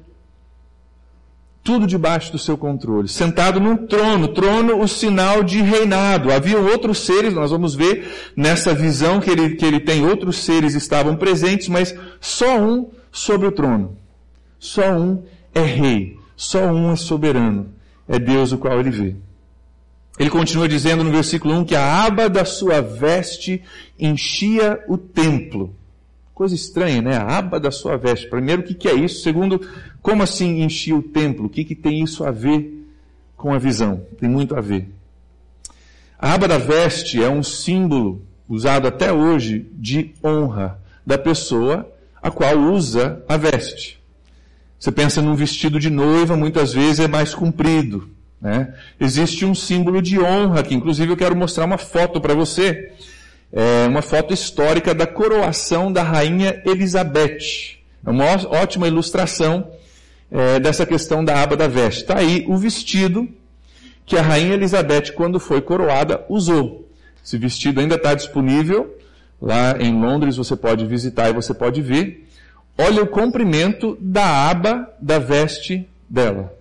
tudo 1.66 1.84
debaixo 1.84 2.30
do 2.30 2.38
seu 2.38 2.56
controle, 2.56 3.08
sentado 3.08 3.58
num 3.58 3.76
trono, 3.76 4.28
trono 4.28 4.80
o 4.80 4.86
sinal 4.86 5.42
de 5.42 5.60
reinado. 5.60 6.30
Havia 6.30 6.60
outros 6.60 7.00
seres, 7.00 7.34
nós 7.34 7.50
vamos 7.50 7.74
ver 7.74 8.30
nessa 8.36 8.72
visão 8.72 9.18
que 9.18 9.28
ele, 9.28 9.56
que 9.56 9.64
ele 9.64 9.80
tem, 9.80 10.06
outros 10.06 10.38
seres 10.38 10.76
estavam 10.76 11.16
presentes, 11.16 11.68
mas 11.68 11.92
só 12.20 12.56
um 12.56 12.88
sobre 13.10 13.48
o 13.48 13.52
trono. 13.52 13.98
Só 14.60 14.92
um 14.92 15.24
é 15.52 15.62
rei, 15.62 16.16
só 16.36 16.68
um 16.72 16.92
é 16.92 16.96
soberano. 16.96 17.74
É 18.08 18.16
Deus 18.16 18.52
o 18.52 18.58
qual 18.58 18.78
ele 18.78 18.90
vê. 18.90 19.16
Ele 20.20 20.30
continua 20.30 20.68
dizendo 20.68 21.02
no 21.02 21.10
versículo 21.10 21.52
1 21.56 21.64
que 21.64 21.74
a 21.74 22.04
aba 22.04 22.28
da 22.28 22.44
sua 22.44 22.80
veste 22.80 23.60
enchia 23.98 24.80
o 24.86 24.96
templo. 24.96 25.74
Coisa 26.36 26.54
estranha, 26.54 27.00
né? 27.00 27.16
A 27.16 27.38
aba 27.38 27.58
da 27.58 27.70
sua 27.70 27.96
veste. 27.96 28.28
Primeiro, 28.28 28.60
o 28.60 28.64
que, 28.66 28.74
que 28.74 28.88
é 28.88 28.92
isso? 28.92 29.22
Segundo, 29.22 29.58
como 30.02 30.22
assim 30.22 30.60
enchia 30.60 30.94
o 30.94 31.02
templo? 31.02 31.46
O 31.46 31.48
que, 31.48 31.64
que 31.64 31.74
tem 31.74 32.04
isso 32.04 32.24
a 32.24 32.30
ver 32.30 32.86
com 33.34 33.54
a 33.54 33.58
visão? 33.58 34.02
Tem 34.20 34.28
muito 34.28 34.54
a 34.54 34.60
ver. 34.60 34.86
A 36.18 36.34
aba 36.34 36.46
da 36.46 36.58
veste 36.58 37.24
é 37.24 37.30
um 37.30 37.42
símbolo 37.42 38.20
usado 38.46 38.86
até 38.86 39.10
hoje 39.10 39.66
de 39.72 40.12
honra 40.22 40.78
da 41.06 41.16
pessoa 41.16 41.90
a 42.22 42.30
qual 42.30 42.54
usa 42.54 43.24
a 43.26 43.38
veste. 43.38 43.98
Você 44.78 44.92
pensa 44.92 45.22
num 45.22 45.34
vestido 45.34 45.80
de 45.80 45.88
noiva, 45.88 46.36
muitas 46.36 46.70
vezes 46.70 47.00
é 47.00 47.08
mais 47.08 47.34
comprido. 47.34 48.10
Né? 48.42 48.74
Existe 49.00 49.46
um 49.46 49.54
símbolo 49.54 50.02
de 50.02 50.20
honra 50.20 50.60
aqui. 50.60 50.74
Inclusive, 50.74 51.10
eu 51.10 51.16
quero 51.16 51.34
mostrar 51.34 51.64
uma 51.64 51.78
foto 51.78 52.20
para 52.20 52.34
você 52.34 52.92
é 53.52 53.86
uma 53.86 54.02
foto 54.02 54.34
histórica 54.34 54.94
da 54.94 55.06
coroação 55.06 55.92
da 55.92 56.02
rainha 56.02 56.62
Elizabeth. 56.64 57.76
É 58.04 58.10
uma 58.10 58.24
ótima 58.48 58.86
ilustração 58.86 59.70
é, 60.30 60.58
dessa 60.60 60.84
questão 60.84 61.24
da 61.24 61.42
aba 61.42 61.56
da 61.56 61.68
veste. 61.68 62.02
Está 62.02 62.18
aí 62.18 62.44
o 62.48 62.56
vestido 62.56 63.28
que 64.04 64.16
a 64.16 64.22
rainha 64.22 64.54
Elizabeth, 64.54 65.12
quando 65.14 65.40
foi 65.40 65.60
coroada, 65.60 66.24
usou. 66.28 66.88
Esse 67.24 67.36
vestido 67.36 67.80
ainda 67.80 67.96
está 67.96 68.14
disponível 68.14 68.96
lá 69.40 69.76
em 69.80 69.92
Londres, 70.00 70.36
você 70.36 70.56
pode 70.56 70.86
visitar 70.86 71.28
e 71.28 71.32
você 71.32 71.52
pode 71.52 71.82
ver. 71.82 72.28
Olha 72.78 73.02
o 73.02 73.06
comprimento 73.06 73.96
da 74.00 74.48
aba 74.50 74.88
da 75.00 75.18
veste 75.18 75.88
dela. 76.08 76.55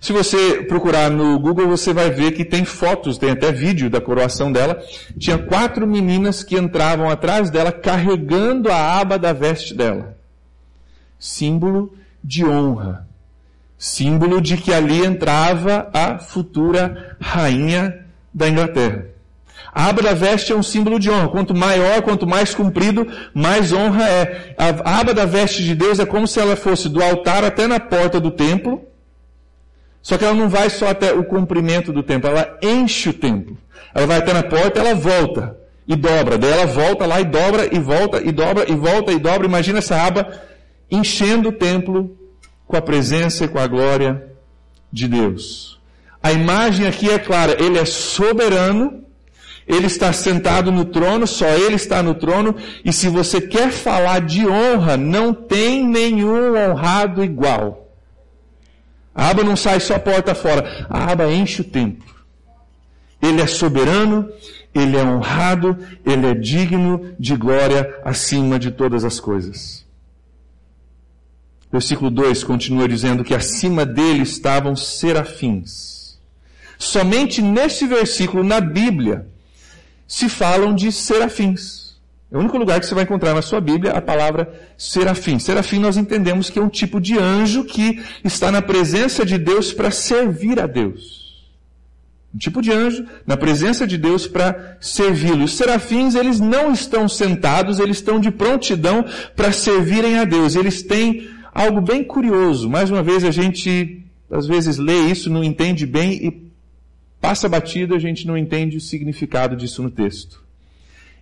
Se 0.00 0.12
você 0.12 0.62
procurar 0.62 1.10
no 1.10 1.38
Google, 1.38 1.68
você 1.68 1.92
vai 1.92 2.10
ver 2.10 2.32
que 2.32 2.44
tem 2.44 2.64
fotos, 2.64 3.18
tem 3.18 3.30
até 3.30 3.50
vídeo 3.50 3.90
da 3.90 4.00
coroação 4.00 4.52
dela. 4.52 4.80
Tinha 5.18 5.38
quatro 5.38 5.86
meninas 5.86 6.42
que 6.42 6.56
entravam 6.56 7.10
atrás 7.10 7.50
dela 7.50 7.72
carregando 7.72 8.70
a 8.70 9.00
aba 9.00 9.18
da 9.18 9.32
veste 9.32 9.74
dela. 9.74 10.16
Símbolo 11.18 11.94
de 12.22 12.44
honra. 12.44 13.06
Símbolo 13.78 14.40
de 14.40 14.56
que 14.56 14.72
ali 14.72 15.04
entrava 15.04 15.90
a 15.92 16.18
futura 16.18 17.16
rainha 17.20 18.06
da 18.32 18.48
Inglaterra. 18.48 19.06
A 19.72 19.88
aba 19.88 20.02
da 20.02 20.14
veste 20.14 20.52
é 20.52 20.56
um 20.56 20.62
símbolo 20.62 20.98
de 20.98 21.10
honra. 21.10 21.28
Quanto 21.28 21.54
maior, 21.54 22.00
quanto 22.02 22.26
mais 22.26 22.54
comprido, 22.54 23.06
mais 23.34 23.72
honra 23.72 24.08
é. 24.08 24.54
A 24.56 25.00
aba 25.00 25.12
da 25.12 25.24
veste 25.24 25.62
de 25.62 25.74
Deus 25.74 25.98
é 25.98 26.06
como 26.06 26.26
se 26.26 26.38
ela 26.38 26.56
fosse 26.56 26.88
do 26.88 27.02
altar 27.02 27.44
até 27.44 27.66
na 27.66 27.80
porta 27.80 28.20
do 28.20 28.30
templo 28.30 28.86
Só 30.06 30.16
que 30.16 30.24
ela 30.24 30.34
não 30.34 30.48
vai 30.48 30.70
só 30.70 30.86
até 30.86 31.12
o 31.12 31.24
comprimento 31.24 31.92
do 31.92 32.00
templo, 32.00 32.30
ela 32.30 32.56
enche 32.62 33.08
o 33.08 33.12
templo. 33.12 33.58
Ela 33.92 34.06
vai 34.06 34.18
até 34.18 34.32
na 34.32 34.44
porta, 34.44 34.78
ela 34.78 34.94
volta 34.94 35.58
e 35.84 35.96
dobra. 35.96 36.38
Daí 36.38 36.52
ela 36.52 36.64
volta 36.64 37.04
lá 37.04 37.20
e 37.20 37.24
dobra 37.24 37.68
e 37.74 37.80
volta 37.80 38.22
e 38.22 38.30
dobra 38.30 38.70
e 38.70 38.76
volta 38.76 39.10
e 39.10 39.18
dobra. 39.18 39.48
Imagina 39.48 39.80
essa 39.80 40.00
aba 40.00 40.32
enchendo 40.88 41.48
o 41.48 41.52
templo 41.52 42.16
com 42.68 42.76
a 42.76 42.80
presença 42.80 43.46
e 43.46 43.48
com 43.48 43.58
a 43.58 43.66
glória 43.66 44.30
de 44.92 45.08
Deus. 45.08 45.80
A 46.22 46.30
imagem 46.30 46.86
aqui 46.86 47.10
é 47.10 47.18
clara, 47.18 47.60
ele 47.60 47.76
é 47.76 47.84
soberano, 47.84 49.02
ele 49.66 49.88
está 49.88 50.12
sentado 50.12 50.70
no 50.70 50.84
trono, 50.84 51.26
só 51.26 51.48
ele 51.48 51.74
está 51.74 52.00
no 52.00 52.14
trono, 52.14 52.54
e 52.84 52.92
se 52.92 53.08
você 53.08 53.40
quer 53.40 53.72
falar 53.72 54.20
de 54.20 54.46
honra, 54.46 54.96
não 54.96 55.34
tem 55.34 55.84
nenhum 55.84 56.54
honrado 56.56 57.24
igual. 57.24 57.85
A 59.16 59.30
aba 59.30 59.42
não 59.42 59.56
sai 59.56 59.80
só 59.80 59.98
porta 59.98 60.34
fora, 60.34 60.86
a 60.90 61.10
aba 61.10 61.32
enche 61.32 61.62
o 61.62 61.64
templo. 61.64 62.14
Ele 63.22 63.40
é 63.40 63.46
soberano, 63.46 64.28
ele 64.74 64.94
é 64.94 65.02
honrado, 65.02 65.78
ele 66.04 66.26
é 66.26 66.34
digno 66.34 67.14
de 67.18 67.34
glória 67.34 67.98
acima 68.04 68.58
de 68.58 68.70
todas 68.70 69.04
as 69.04 69.18
coisas. 69.18 69.86
Versículo 71.72 72.10
2 72.10 72.44
continua 72.44 72.86
dizendo 72.86 73.24
que 73.24 73.34
acima 73.34 73.86
dele 73.86 74.22
estavam 74.22 74.76
serafins. 74.76 76.20
Somente 76.78 77.40
neste 77.40 77.86
versículo 77.86 78.44
na 78.44 78.60
Bíblia 78.60 79.26
se 80.06 80.28
falam 80.28 80.74
de 80.74 80.92
serafins. 80.92 81.85
É 82.30 82.36
o 82.36 82.40
único 82.40 82.58
lugar 82.58 82.80
que 82.80 82.86
você 82.86 82.94
vai 82.94 83.04
encontrar 83.04 83.34
na 83.34 83.42
sua 83.42 83.60
Bíblia 83.60 83.92
a 83.92 84.00
palavra 84.00 84.52
serafim. 84.76 85.38
Serafim 85.38 85.78
nós 85.78 85.96
entendemos 85.96 86.50
que 86.50 86.58
é 86.58 86.62
um 86.62 86.68
tipo 86.68 87.00
de 87.00 87.16
anjo 87.16 87.64
que 87.64 88.02
está 88.24 88.50
na 88.50 88.60
presença 88.60 89.24
de 89.24 89.38
Deus 89.38 89.72
para 89.72 89.92
servir 89.92 90.58
a 90.58 90.66
Deus. 90.66 91.24
Um 92.34 92.38
tipo 92.38 92.60
de 92.60 92.72
anjo 92.72 93.06
na 93.24 93.36
presença 93.36 93.86
de 93.86 93.96
Deus 93.96 94.26
para 94.26 94.76
servi-lo. 94.80 95.44
Os 95.44 95.56
serafins, 95.56 96.16
eles 96.16 96.40
não 96.40 96.72
estão 96.72 97.08
sentados, 97.08 97.78
eles 97.78 97.98
estão 97.98 98.18
de 98.18 98.32
prontidão 98.32 99.04
para 99.36 99.52
servirem 99.52 100.18
a 100.18 100.24
Deus. 100.24 100.56
Eles 100.56 100.82
têm 100.82 101.28
algo 101.54 101.80
bem 101.80 102.02
curioso. 102.02 102.68
Mais 102.68 102.90
uma 102.90 103.04
vez 103.04 103.22
a 103.22 103.30
gente 103.30 104.02
às 104.28 104.48
vezes 104.48 104.78
lê 104.78 104.98
isso, 105.02 105.30
não 105.30 105.44
entende 105.44 105.86
bem 105.86 106.12
e 106.12 106.50
passa 107.20 107.48
batido, 107.48 107.94
a 107.94 107.98
gente 108.00 108.26
não 108.26 108.36
entende 108.36 108.76
o 108.76 108.80
significado 108.80 109.54
disso 109.54 109.80
no 109.80 109.90
texto 109.90 110.45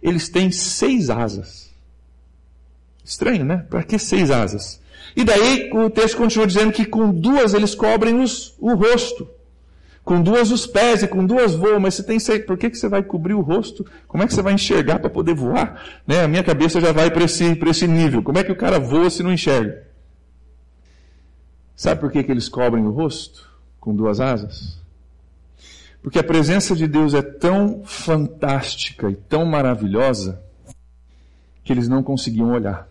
eles 0.05 0.29
têm 0.29 0.51
seis 0.51 1.09
asas. 1.09 1.73
Estranho, 3.03 3.45
né? 3.45 3.65
Para 3.71 3.83
que 3.83 3.99
seis 3.99 4.31
asas? 4.31 4.79
E 5.17 5.25
daí 5.25 5.71
o 5.73 5.89
texto 5.89 6.19
continua 6.19 6.47
dizendo 6.47 6.73
que 6.73 6.85
com 6.85 7.11
duas 7.11 7.55
eles 7.55 7.75
cobrem 7.75 8.21
os, 8.21 8.55
o 8.59 8.75
rosto. 8.75 9.27
Com 10.05 10.21
duas 10.21 10.51
os 10.51 10.67
pés 10.67 11.03
e 11.03 11.09
com 11.09 11.25
duas 11.25 11.55
voam, 11.55 11.81
mas 11.81 11.95
você 11.95 12.03
tem 12.03 12.19
seis. 12.19 12.45
Por 12.45 12.59
que, 12.59 12.69
que 12.69 12.77
você 12.77 12.87
vai 12.87 13.03
cobrir 13.03 13.33
o 13.33 13.41
rosto? 13.41 13.87
Como 14.07 14.23
é 14.23 14.27
que 14.27 14.35
você 14.35 14.43
vai 14.43 14.53
enxergar 14.53 14.99
para 14.99 15.09
poder 15.09 15.35
voar? 15.35 15.83
Né? 16.07 16.23
A 16.23 16.29
minha 16.29 16.45
cabeça 16.45 16.79
já 16.79 16.93
vai 16.93 17.11
para 17.11 17.25
esse, 17.25 17.59
esse 17.67 17.89
nível. 17.89 18.23
Como 18.23 18.39
é 18.39 18.45
que 18.45 18.53
o 18.53 18.57
cara 18.57 18.79
voa 18.79 19.09
se 19.09 19.23
não 19.23 19.33
enxerga? 19.33 19.85
Sabe 21.75 22.01
por 22.01 22.13
que, 22.13 22.23
que 22.23 22.31
eles 22.31 22.49
cobrem 22.49 22.85
o 22.85 22.91
rosto 22.91 23.49
com 23.81 23.97
duas 23.97 24.21
asas? 24.21 24.84
Porque 26.05 26.19
a 26.19 26.23
presença 26.23 26.77
de 26.77 26.87
Deus 26.87 27.15
é 27.15 27.23
tão 27.23 27.83
fantástica 27.83 29.11
e 29.11 29.15
tão 29.15 29.47
maravilhosa 29.47 30.39
que 31.65 31.73
eles 31.73 31.89
não 31.89 32.03
conseguiam 32.03 32.53
olhar. 32.53 32.87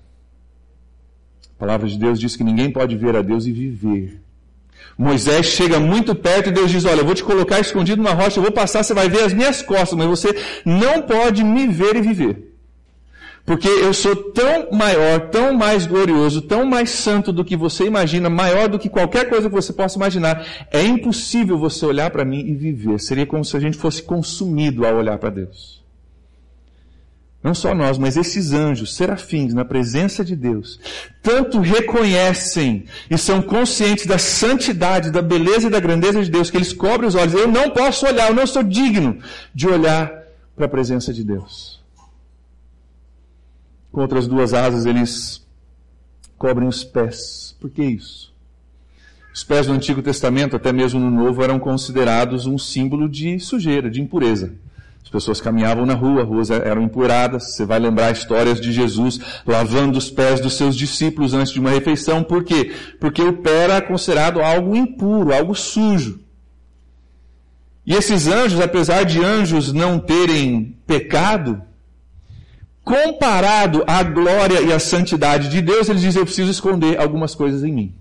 A 1.56 1.60
palavra 1.60 1.88
de 1.88 1.96
Deus 1.96 2.20
diz 2.20 2.36
que 2.36 2.44
ninguém 2.44 2.72
pode 2.72 2.98
ver 2.98 3.16
a 3.16 3.22
Deus 3.22 3.46
e 3.46 3.52
viver. 3.52 4.20
Moisés 4.98 5.46
chega 5.46 5.80
muito 5.80 6.16
perto 6.16 6.50
e 6.50 6.52
Deus 6.52 6.72
diz: 6.72 6.86
Olha, 6.86 7.02
eu 7.02 7.06
vou 7.06 7.14
te 7.14 7.24
colocar 7.24 7.60
escondido 7.60 8.02
numa 8.02 8.16
rocha, 8.16 8.40
eu 8.40 8.44
vou 8.44 8.52
passar, 8.52 8.82
você 8.82 8.96
vai 8.96 9.08
ver 9.08 9.26
as 9.26 9.34
minhas 9.34 9.62
costas, 9.62 9.94
mas 9.94 10.08
você 10.08 10.36
não 10.66 11.04
pode 11.04 11.44
me 11.44 11.68
ver 11.68 11.96
e 11.96 12.02
viver. 12.02 12.53
Porque 13.46 13.68
eu 13.68 13.94
sou 13.94 14.16
tão 14.16 14.72
maior, 14.72 15.30
tão 15.30 15.54
mais 15.54 15.86
glorioso, 15.86 16.42
tão 16.42 16.66
mais 16.66 16.90
santo 16.92 17.34
do 17.34 17.44
que 17.44 17.58
você 17.58 17.86
imagina, 17.86 18.30
maior 18.30 18.70
do 18.70 18.80
que 18.80 18.88
qualquer 18.88 19.28
coisa 19.28 19.50
que 19.50 19.56
você 19.56 19.74
possa 19.74 19.98
imaginar. 19.98 20.46
É 20.72 20.82
impossível 20.82 21.58
você 21.58 21.86
olhar 21.86 22.10
para 22.10 22.24
mim 22.24 22.40
e 22.40 22.56
viver. 22.56 23.00
Seria 23.00 23.26
como 23.26 23.44
se 23.44 23.58
a 23.58 23.60
gente 23.60 23.78
fosse 23.78 24.02
consumido 24.02 24.86
ao 24.86 24.96
olhar 24.96 25.18
para 25.18 25.30
Deus. 25.30 25.84
Não 27.44 27.54
só 27.54 27.76
nós, 27.76 27.98
mas 27.98 28.16
esses 28.16 28.54
anjos, 28.54 28.96
serafins, 28.96 29.54
na 29.54 29.66
presença 29.66 30.24
de 30.24 30.34
Deus, 30.34 30.80
tanto 31.22 31.60
reconhecem 31.60 32.86
e 33.10 33.18
são 33.18 33.42
conscientes 33.42 34.06
da 34.06 34.18
santidade, 34.18 35.12
da 35.12 35.22
beleza 35.22 35.68
e 35.68 35.70
da 35.70 35.82
grandeza 35.82 36.24
de 36.24 36.32
Deus, 36.32 36.50
que 36.50 36.56
eles 36.56 36.72
cobrem 36.72 37.10
os 37.10 37.16
olhos. 37.16 37.34
Eu 37.34 37.50
não 37.50 37.72
posso 37.72 38.06
olhar, 38.06 38.30
eu 38.30 38.36
não 38.36 38.48
sou 38.48 38.64
digno 38.64 39.20
de 39.54 39.68
olhar 39.68 40.24
para 40.56 40.68
a 40.68 40.70
presença 40.70 41.12
de 41.12 41.26
Deus 41.26 41.83
com 43.94 44.02
outras 44.02 44.28
duas 44.28 44.56
asas 44.56 44.88
eles 44.88 45.46
cobrem 46.36 46.68
os 46.68 46.84
pés. 46.84 47.56
Por 47.62 47.70
que 47.70 47.84
isso? 47.84 48.34
Os 49.34 49.44
pés 49.44 49.68
do 49.68 49.74
Antigo 49.74 50.02
Testamento, 50.02 50.56
até 50.56 50.74
mesmo 50.74 51.00
no 51.00 51.12
Novo, 51.12 51.44
eram 51.44 51.60
considerados 51.60 52.46
um 52.48 52.58
símbolo 52.58 53.08
de 53.08 53.40
sujeira, 53.40 53.90
de 53.90 54.02
impureza. 54.02 54.54
As 55.04 55.10
pessoas 55.10 55.40
caminhavam 55.40 55.86
na 55.86 55.94
rua, 55.94 56.24
ruas 56.24 56.50
eram 56.50 56.82
empuradas. 56.82 57.56
Você 57.56 57.66
vai 57.66 57.80
lembrar 57.80 58.12
histórias 58.12 58.60
de 58.60 58.72
Jesus 58.72 59.20
lavando 59.46 59.98
os 59.98 60.10
pés 60.10 60.40
dos 60.40 60.58
seus 60.58 60.76
discípulos 60.76 61.36
antes 61.36 61.54
de 61.54 61.60
uma 61.60 61.70
refeição. 61.70 62.24
Por 62.24 62.44
quê? 62.44 62.74
Porque 63.00 63.22
o 63.22 63.34
pé 63.34 63.64
era 63.64 63.82
considerado 63.82 64.42
algo 64.42 64.76
impuro, 64.76 65.34
algo 65.34 65.54
sujo. 65.54 66.20
E 67.86 67.94
esses 67.94 68.28
anjos, 68.28 68.60
apesar 68.60 69.04
de 69.04 69.24
anjos 69.24 69.72
não 69.72 70.00
terem 70.00 70.78
pecado, 70.88 71.62
comparado 72.84 73.84
à 73.88 74.04
glória 74.04 74.62
e 74.62 74.72
à 74.74 74.80
santidade 74.80 75.50
de 75.50 75.62
Deus, 75.62 75.90
eles 75.90 76.02
dizem: 76.02 76.20
Eu 76.20 76.26
preciso 76.26 76.52
esconder 76.52 77.00
algumas 77.00 77.34
coisas 77.34 77.64
em 77.64 77.72
mim. 77.72 77.96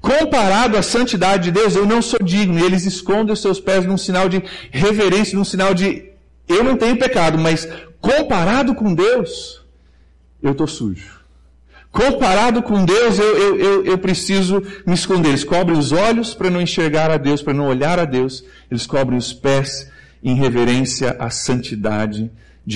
Comparado 0.00 0.76
à 0.76 0.82
santidade 0.82 1.44
de 1.44 1.52
Deus, 1.52 1.76
eu 1.76 1.86
não 1.86 2.02
sou 2.02 2.18
digno. 2.22 2.58
E 2.58 2.62
eles 2.62 2.84
escondem 2.84 3.32
os 3.32 3.40
seus 3.40 3.60
pés 3.60 3.84
num 3.84 3.98
sinal 3.98 4.28
de 4.28 4.42
reverência, 4.70 5.38
num 5.38 5.44
sinal 5.44 5.74
de 5.74 6.08
eu 6.48 6.64
não 6.64 6.76
tenho 6.76 6.96
pecado, 6.96 7.38
mas 7.38 7.68
comparado 8.00 8.74
com 8.74 8.94
Deus, 8.94 9.62
eu 10.42 10.52
estou 10.52 10.66
sujo. 10.66 11.18
Comparado 11.90 12.62
com 12.62 12.84
Deus, 12.84 13.18
eu, 13.18 13.36
eu, 13.36 13.60
eu, 13.60 13.84
eu, 13.84 13.98
preciso 13.98 14.62
me 14.86 14.94
esconder. 14.94 15.30
Eles 15.30 15.44
cobrem 15.44 15.78
os 15.78 15.90
olhos 15.90 16.34
para 16.34 16.50
não 16.50 16.60
enxergar 16.60 17.10
a 17.10 17.16
Deus, 17.16 17.42
para 17.42 17.54
não 17.54 17.66
olhar 17.66 17.98
a 17.98 18.04
Deus. 18.04 18.44
Eles 18.70 18.86
cobrem 18.86 19.18
os 19.18 19.32
pés 19.32 19.90
em 20.22 20.34
reverência 20.34 21.16
à 21.18 21.30
santidade 21.30 22.24
de 22.24 22.30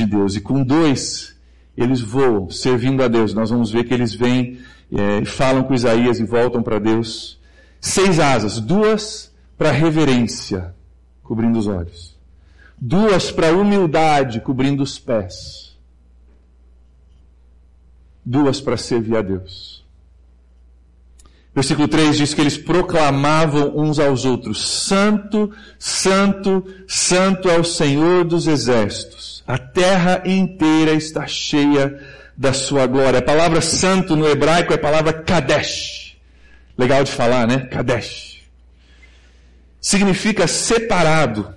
Deus. 0.06 0.34
E 0.36 0.40
com 0.40 0.64
dois, 0.64 1.36
eles 1.76 2.00
voam, 2.00 2.48
servindo 2.50 3.02
a 3.02 3.08
Deus. 3.08 3.34
Nós 3.34 3.50
vamos 3.50 3.70
ver 3.70 3.84
que 3.84 3.92
eles 3.92 4.14
vêm 4.14 4.58
é, 4.92 5.24
falam 5.24 5.62
com 5.62 5.74
Isaías 5.74 6.20
e 6.20 6.24
voltam 6.24 6.62
para 6.62 6.78
Deus. 6.78 7.38
Seis 7.80 8.18
asas, 8.18 8.60
duas 8.60 9.32
para 9.56 9.70
reverência, 9.70 10.74
cobrindo 11.22 11.58
os 11.58 11.66
olhos. 11.66 12.16
Duas 12.78 13.30
para 13.30 13.52
humildade, 13.52 14.40
cobrindo 14.40 14.82
os 14.82 14.98
pés. 14.98 15.76
Duas 18.24 18.60
para 18.60 18.76
servir 18.76 19.16
a 19.16 19.22
Deus. 19.22 19.82
Versículo 21.54 21.86
3 21.86 22.16
diz 22.16 22.32
que 22.32 22.40
eles 22.40 22.56
proclamavam 22.56 23.76
uns 23.76 23.98
aos 23.98 24.24
outros: 24.24 24.66
Santo, 24.86 25.50
Santo, 25.78 26.64
Santo 26.86 27.48
é 27.48 27.58
o 27.58 27.64
Senhor 27.64 28.24
dos 28.24 28.46
exércitos. 28.46 29.31
A 29.52 29.58
terra 29.58 30.22
inteira 30.24 30.92
está 30.92 31.26
cheia 31.26 32.00
da 32.34 32.54
sua 32.54 32.86
glória. 32.86 33.18
A 33.18 33.22
palavra 33.22 33.60
santo 33.60 34.16
no 34.16 34.26
hebraico 34.26 34.72
é 34.72 34.76
a 34.76 34.78
palavra 34.78 35.12
Kadesh. 35.12 36.16
Legal 36.78 37.04
de 37.04 37.12
falar, 37.12 37.46
né? 37.46 37.66
Kadesh. 37.66 38.40
Significa 39.78 40.46
separado. 40.46 41.54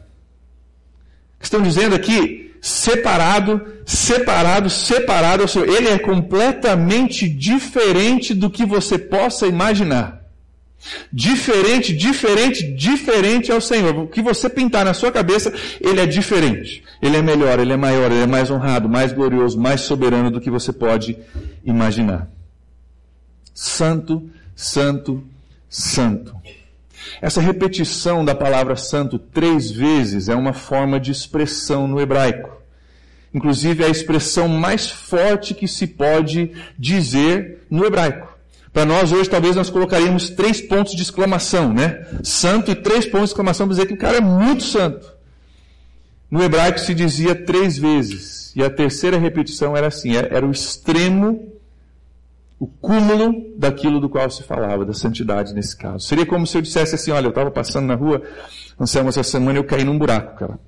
Estão 1.39 1.61
dizendo 1.61 1.95
aqui 1.95 2.53
separado, 2.61 3.65
separado, 3.85 4.69
separado. 4.69 5.45
Ele 5.63 5.87
é 5.87 5.97
completamente 5.97 7.29
diferente 7.29 8.33
do 8.33 8.49
que 8.49 8.65
você 8.65 8.99
possa 8.99 9.47
imaginar. 9.47 10.24
Diferente, 11.11 11.93
diferente, 11.93 12.63
diferente 12.73 13.51
ao 13.51 13.61
Senhor. 13.61 13.97
O 13.97 14.07
que 14.07 14.21
você 14.21 14.49
pintar 14.49 14.85
na 14.85 14.93
sua 14.93 15.11
cabeça, 15.11 15.53
ele 15.81 15.99
é 15.99 16.05
diferente. 16.05 16.83
Ele 17.01 17.17
é 17.17 17.21
melhor, 17.21 17.59
ele 17.59 17.73
é 17.73 17.77
maior, 17.77 18.11
ele 18.11 18.23
é 18.23 18.27
mais 18.27 18.51
honrado, 18.51 18.87
mais 18.87 19.11
glorioso, 19.11 19.59
mais 19.59 19.81
soberano 19.81 20.29
do 20.29 20.41
que 20.41 20.49
você 20.49 20.71
pode 20.71 21.17
imaginar. 21.63 22.29
Santo, 23.53 24.29
santo, 24.55 25.23
santo. 25.69 26.35
Essa 27.21 27.41
repetição 27.41 28.25
da 28.25 28.35
palavra 28.35 28.75
santo 28.75 29.17
três 29.17 29.71
vezes 29.71 30.27
é 30.29 30.35
uma 30.35 30.53
forma 30.53 30.99
de 30.99 31.11
expressão 31.11 31.87
no 31.87 31.99
hebraico. 31.99 32.51
Inclusive 33.33 33.83
é 33.83 33.87
a 33.87 33.91
expressão 33.91 34.47
mais 34.47 34.89
forte 34.89 35.53
que 35.53 35.67
se 35.67 35.87
pode 35.87 36.51
dizer 36.77 37.65
no 37.69 37.85
hebraico. 37.85 38.34
Para 38.75 38.83
nós 38.83 39.13
hoje, 39.13 39.29
talvez 39.29 39.55
nós 39.55 39.69
colocaríamos 39.69 40.31
três 40.31 40.59
pontos 40.59 40.93
de 40.95 41.01
exclamação, 41.01 41.73
né? 41.73 42.05
Santo 42.21 42.71
e 42.71 42.75
três 42.75 43.05
pontos 43.05 43.29
de 43.29 43.31
exclamação 43.31 43.67
para 43.67 43.73
dizer 43.73 43.87
que 43.87 43.93
o 43.93 43.97
cara 43.97 44.17
é 44.17 44.21
muito 44.21 44.63
santo. 44.63 45.15
No 46.29 46.43
hebraico 46.43 46.77
se 46.77 46.93
dizia 46.93 47.33
três 47.33 47.77
vezes. 47.77 48.53
E 48.53 48.61
a 48.61 48.69
terceira 48.69 49.17
repetição 49.17 49.77
era 49.77 49.87
assim, 49.87 50.17
era 50.17 50.45
o 50.45 50.51
extremo, 50.51 51.53
o 52.59 52.67
cúmulo 52.67 53.55
daquilo 53.57 54.01
do 54.01 54.09
qual 54.09 54.29
se 54.29 54.43
falava, 54.43 54.83
da 54.83 54.93
santidade 54.93 55.53
nesse 55.53 55.77
caso. 55.77 56.05
Seria 56.05 56.25
como 56.25 56.45
se 56.45 56.57
eu 56.57 56.61
dissesse 56.61 56.95
assim, 56.95 57.11
olha, 57.11 57.27
eu 57.27 57.29
estava 57.29 57.51
passando 57.51 57.85
na 57.85 57.95
rua, 57.95 58.23
Anselmo, 58.77 59.07
essa 59.07 59.23
semana 59.23 59.57
eu 59.57 59.63
caí 59.63 59.85
num 59.85 59.97
buraco, 59.97 60.37
cara. 60.37 60.59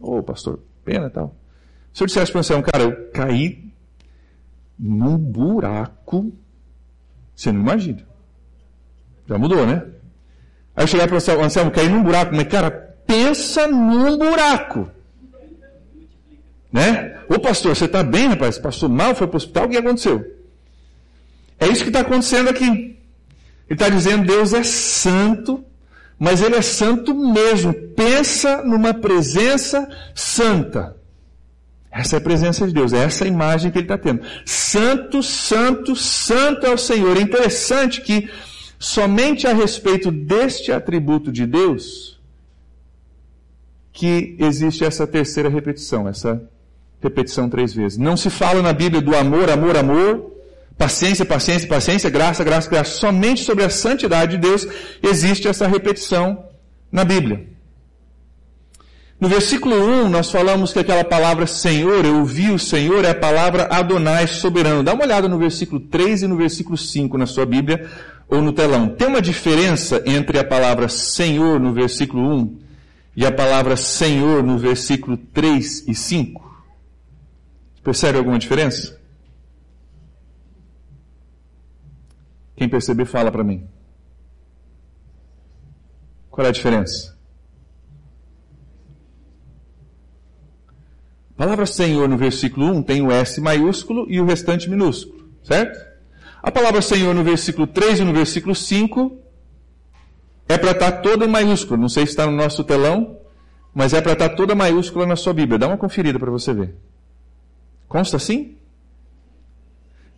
Ô, 0.00 0.16
oh, 0.18 0.22
pastor, 0.24 0.58
pena 0.84 1.08
tal. 1.08 1.32
Se 1.94 2.02
eu 2.02 2.08
dissesse 2.08 2.32
para 2.32 2.38
o 2.38 2.40
Anselmo, 2.40 2.64
cara, 2.64 2.82
eu 2.82 3.10
caí 3.12 3.72
num 4.76 5.16
buraco 5.16 6.32
você 7.38 7.52
não 7.52 7.60
imagina. 7.60 8.04
Já 9.28 9.38
mudou, 9.38 9.64
né? 9.64 9.84
Aí 10.74 10.82
eu 10.82 10.88
chegar 10.88 11.06
para 11.06 11.14
o 11.14 11.44
Anselmo, 11.44 11.70
cair 11.70 11.88
num 11.88 12.02
buraco, 12.02 12.34
mas 12.34 12.48
cara, 12.48 12.68
pensa 13.06 13.68
num 13.68 14.18
buraco. 14.18 14.90
Né? 16.72 17.16
Ô 17.28 17.38
pastor, 17.38 17.76
você 17.76 17.84
está 17.84 18.02
bem, 18.02 18.26
rapaz? 18.26 18.58
Passou 18.58 18.88
mal, 18.88 19.14
foi 19.14 19.28
para 19.28 19.36
o 19.36 19.36
hospital, 19.36 19.66
o 19.66 19.68
que 19.68 19.76
aconteceu? 19.76 20.36
É 21.60 21.68
isso 21.68 21.84
que 21.84 21.90
está 21.90 22.00
acontecendo 22.00 22.50
aqui. 22.50 22.66
Ele 22.66 22.98
está 23.70 23.88
dizendo, 23.88 24.26
Deus 24.26 24.52
é 24.52 24.64
santo, 24.64 25.64
mas 26.18 26.42
Ele 26.42 26.56
é 26.56 26.62
santo 26.62 27.14
mesmo. 27.14 27.72
Pensa 27.72 28.64
numa 28.64 28.92
presença 28.92 29.88
santa. 30.12 30.97
Essa 31.90 32.16
é 32.16 32.18
a 32.18 32.20
presença 32.20 32.66
de 32.66 32.74
Deus, 32.74 32.92
é 32.92 33.04
essa 33.04 33.24
a 33.24 33.28
imagem 33.28 33.70
que 33.70 33.78
ele 33.78 33.84
está 33.86 33.96
tendo. 33.96 34.22
Santo, 34.44 35.22
santo, 35.22 35.96
santo 35.96 36.66
é 36.66 36.70
o 36.70 36.78
Senhor. 36.78 37.16
É 37.16 37.20
interessante 37.20 38.02
que 38.02 38.28
somente 38.78 39.46
a 39.46 39.52
respeito 39.52 40.10
deste 40.10 40.70
atributo 40.70 41.32
de 41.32 41.46
Deus 41.46 42.18
que 43.92 44.36
existe 44.38 44.84
essa 44.84 45.06
terceira 45.06 45.48
repetição, 45.48 46.06
essa 46.06 46.40
repetição 47.00 47.48
três 47.48 47.74
vezes. 47.74 47.98
Não 47.98 48.16
se 48.16 48.30
fala 48.30 48.62
na 48.62 48.72
Bíblia 48.72 49.02
do 49.02 49.16
amor, 49.16 49.50
amor, 49.50 49.76
amor, 49.76 50.32
paciência, 50.76 51.24
paciência, 51.24 51.66
paciência, 51.66 52.08
graça, 52.08 52.44
graça, 52.44 52.70
graça. 52.70 52.92
Somente 52.92 53.42
sobre 53.42 53.64
a 53.64 53.70
santidade 53.70 54.36
de 54.36 54.38
Deus 54.38 54.68
existe 55.02 55.48
essa 55.48 55.66
repetição 55.66 56.44
na 56.92 57.04
Bíblia. 57.04 57.57
No 59.20 59.28
versículo 59.28 59.74
1, 59.74 60.08
nós 60.08 60.30
falamos 60.30 60.72
que 60.72 60.78
aquela 60.78 61.02
palavra 61.02 61.44
Senhor, 61.44 62.04
eu 62.04 62.18
ouvi 62.18 62.52
o 62.52 62.58
Senhor, 62.58 63.04
é 63.04 63.10
a 63.10 63.14
palavra 63.14 63.64
Adonai, 63.64 64.28
soberano. 64.28 64.84
Dá 64.84 64.94
uma 64.94 65.02
olhada 65.02 65.28
no 65.28 65.36
versículo 65.38 65.80
3 65.80 66.22
e 66.22 66.26
no 66.28 66.36
versículo 66.36 66.76
5 66.76 67.18
na 67.18 67.26
sua 67.26 67.44
Bíblia 67.44 67.90
ou 68.28 68.40
no 68.40 68.52
telão. 68.52 68.90
Tem 68.90 69.08
uma 69.08 69.20
diferença 69.20 70.00
entre 70.06 70.38
a 70.38 70.44
palavra 70.44 70.88
Senhor 70.88 71.58
no 71.58 71.72
versículo 71.72 72.22
1 72.32 72.58
e 73.16 73.26
a 73.26 73.32
palavra 73.32 73.76
Senhor 73.76 74.44
no 74.44 74.56
versículo 74.56 75.16
3 75.16 75.88
e 75.88 75.94
5? 75.96 76.64
Percebe 77.82 78.18
alguma 78.18 78.38
diferença? 78.38 79.00
Quem 82.54 82.68
perceber, 82.68 83.04
fala 83.04 83.32
para 83.32 83.42
mim. 83.42 83.66
Qual 86.30 86.46
é 86.46 86.50
a 86.50 86.52
diferença? 86.52 87.17
A 91.38 91.44
palavra 91.44 91.66
Senhor 91.66 92.08
no 92.08 92.16
versículo 92.16 92.66
1 92.66 92.82
tem 92.82 93.00
o 93.00 93.12
S 93.12 93.40
maiúsculo 93.40 94.06
e 94.10 94.20
o 94.20 94.26
restante 94.26 94.68
minúsculo, 94.68 95.30
certo? 95.44 95.78
A 96.42 96.50
palavra 96.50 96.82
Senhor 96.82 97.14
no 97.14 97.22
versículo 97.22 97.64
3 97.64 98.00
e 98.00 98.04
no 98.04 98.12
versículo 98.12 98.56
5 98.56 99.16
é 100.48 100.58
para 100.58 100.72
estar 100.72 100.90
toda 101.00 101.26
em 101.26 101.28
maiúsculo. 101.28 101.80
Não 101.80 101.88
sei 101.88 102.06
se 102.06 102.10
está 102.10 102.26
no 102.26 102.32
nosso 102.32 102.64
telão, 102.64 103.20
mas 103.72 103.94
é 103.94 104.00
para 104.00 104.14
estar 104.14 104.30
toda 104.30 104.52
maiúscula 104.56 105.06
na 105.06 105.14
sua 105.14 105.32
Bíblia. 105.32 105.60
Dá 105.60 105.68
uma 105.68 105.78
conferida 105.78 106.18
para 106.18 106.28
você 106.28 106.52
ver. 106.52 106.74
Consta 107.86 108.16
assim? 108.16 108.56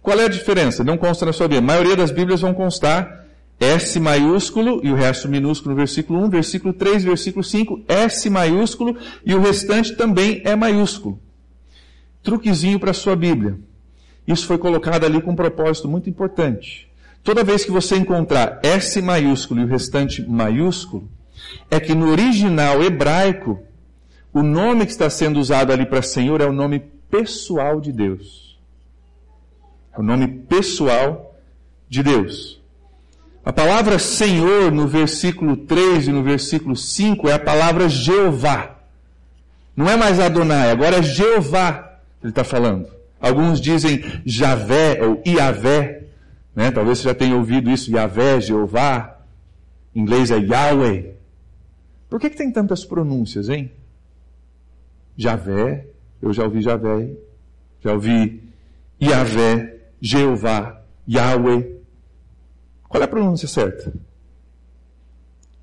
Qual 0.01 0.19
é 0.19 0.25
a 0.25 0.29
diferença? 0.29 0.83
Não 0.83 0.97
consta 0.97 1.27
na 1.27 1.35
sua 1.35 1.49
Bíblia. 1.49 1.61
A 1.61 1.67
maioria 1.67 1.97
das 1.97 2.11
Bíblias 2.11 2.41
vão 2.41 2.55
constar 2.55 3.20
S 3.61 4.01
maiúsculo 4.01 4.81
e 4.83 4.91
o 4.91 4.95
resto 4.95 5.29
minúsculo 5.29 5.75
no 5.75 5.77
versículo 5.77 6.19
1, 6.25 6.31
versículo 6.31 6.73
3, 6.73 7.05
versículo 7.05 7.45
5, 7.45 7.85
S 7.87 8.31
maiúsculo 8.31 8.97
e 9.25 9.35
o 9.35 9.41
restante 9.41 9.95
também 9.95 10.41
é 10.47 10.57
maiúsculo. 10.57 11.21
Truquezinho 12.23 12.81
para 12.81 12.93
a 12.93 12.95
sua 12.95 13.15
Bíblia. 13.15 13.59
Isso 14.27 14.47
foi 14.47 14.57
colocado 14.57 15.05
ali 15.05 15.21
com 15.21 15.33
um 15.33 15.37
propósito 15.37 15.89
muito 15.89 16.09
importante. 16.09 16.89
Toda 17.23 17.45
vez 17.45 17.63
que 17.63 17.71
você 17.71 17.97
encontrar 17.97 18.61
S 18.63 19.01
maiúsculo 19.03 19.61
e 19.61 19.65
o 19.65 19.69
restante 19.69 20.23
maiúsculo, 20.23 21.07
é 21.71 21.79
que 21.79 21.95
no 21.95 22.11
original 22.11 22.83
hebraico, 22.83 23.61
o 24.33 24.43
nome 24.43 24.87
que 24.87 24.93
está 24.93 25.11
sendo 25.11 25.39
usado 25.39 25.73
ali 25.73 25.85
para 25.85 26.01
Senhor 26.01 26.41
é 26.41 26.47
o 26.47 26.53
nome 26.53 26.81
pessoal 27.11 27.81
de 27.81 27.93
Deus. 27.93 28.59
É 29.93 30.01
o 30.01 30.03
nome 30.03 30.29
pessoal 30.29 31.37
de 31.89 32.03
Deus. 32.03 32.60
A 33.45 33.53
palavra 33.53 33.99
Senhor 33.99 34.71
no 34.71 34.87
versículo 34.87 35.57
3 35.57 36.09
e 36.09 36.13
no 36.13 36.23
versículo 36.23 36.77
5 36.77 37.29
é 37.29 37.35
a 37.35 37.39
palavra 37.39 37.89
Jeová. 37.89 38.79
Não 39.77 39.89
é 39.89 39.97
mais 39.97 40.21
Adonai, 40.21 40.71
agora 40.71 40.99
é 40.99 41.03
Jeová 41.03 41.91
ele 42.23 42.31
está 42.31 42.45
falando. 42.45 42.87
Alguns 43.19 43.61
dizem 43.61 44.03
Javé 44.25 45.03
ou 45.03 45.23
Iavé. 45.27 46.05
Né? 46.55 46.71
Talvez 46.71 46.99
você 46.99 47.05
já 47.05 47.15
tenha 47.15 47.37
ouvido 47.37 47.71
isso, 47.71 47.91
Iavé, 47.91 48.41
Jeová. 48.41 49.19
Em 49.95 50.01
inglês 50.01 50.31
é 50.31 50.39
Yahweh. 50.39 51.15
Por 52.09 52.21
que, 52.21 52.31
que 52.31 52.37
tem 52.37 52.51
tantas 52.51 52.85
pronúncias, 52.85 53.49
hein? 53.49 53.71
Javé, 55.17 55.87
eu 56.21 56.33
já 56.33 56.45
ouvi 56.45 56.63
Javé, 56.63 57.11
já 57.81 57.93
ouvi 57.93 58.43
Iavé, 59.01 59.77
Jeová, 60.01 60.83
Yahweh. 61.09 61.80
Qual 62.91 63.01
é 63.01 63.05
a 63.05 63.09
pronúncia 63.09 63.47
certa? 63.47 63.93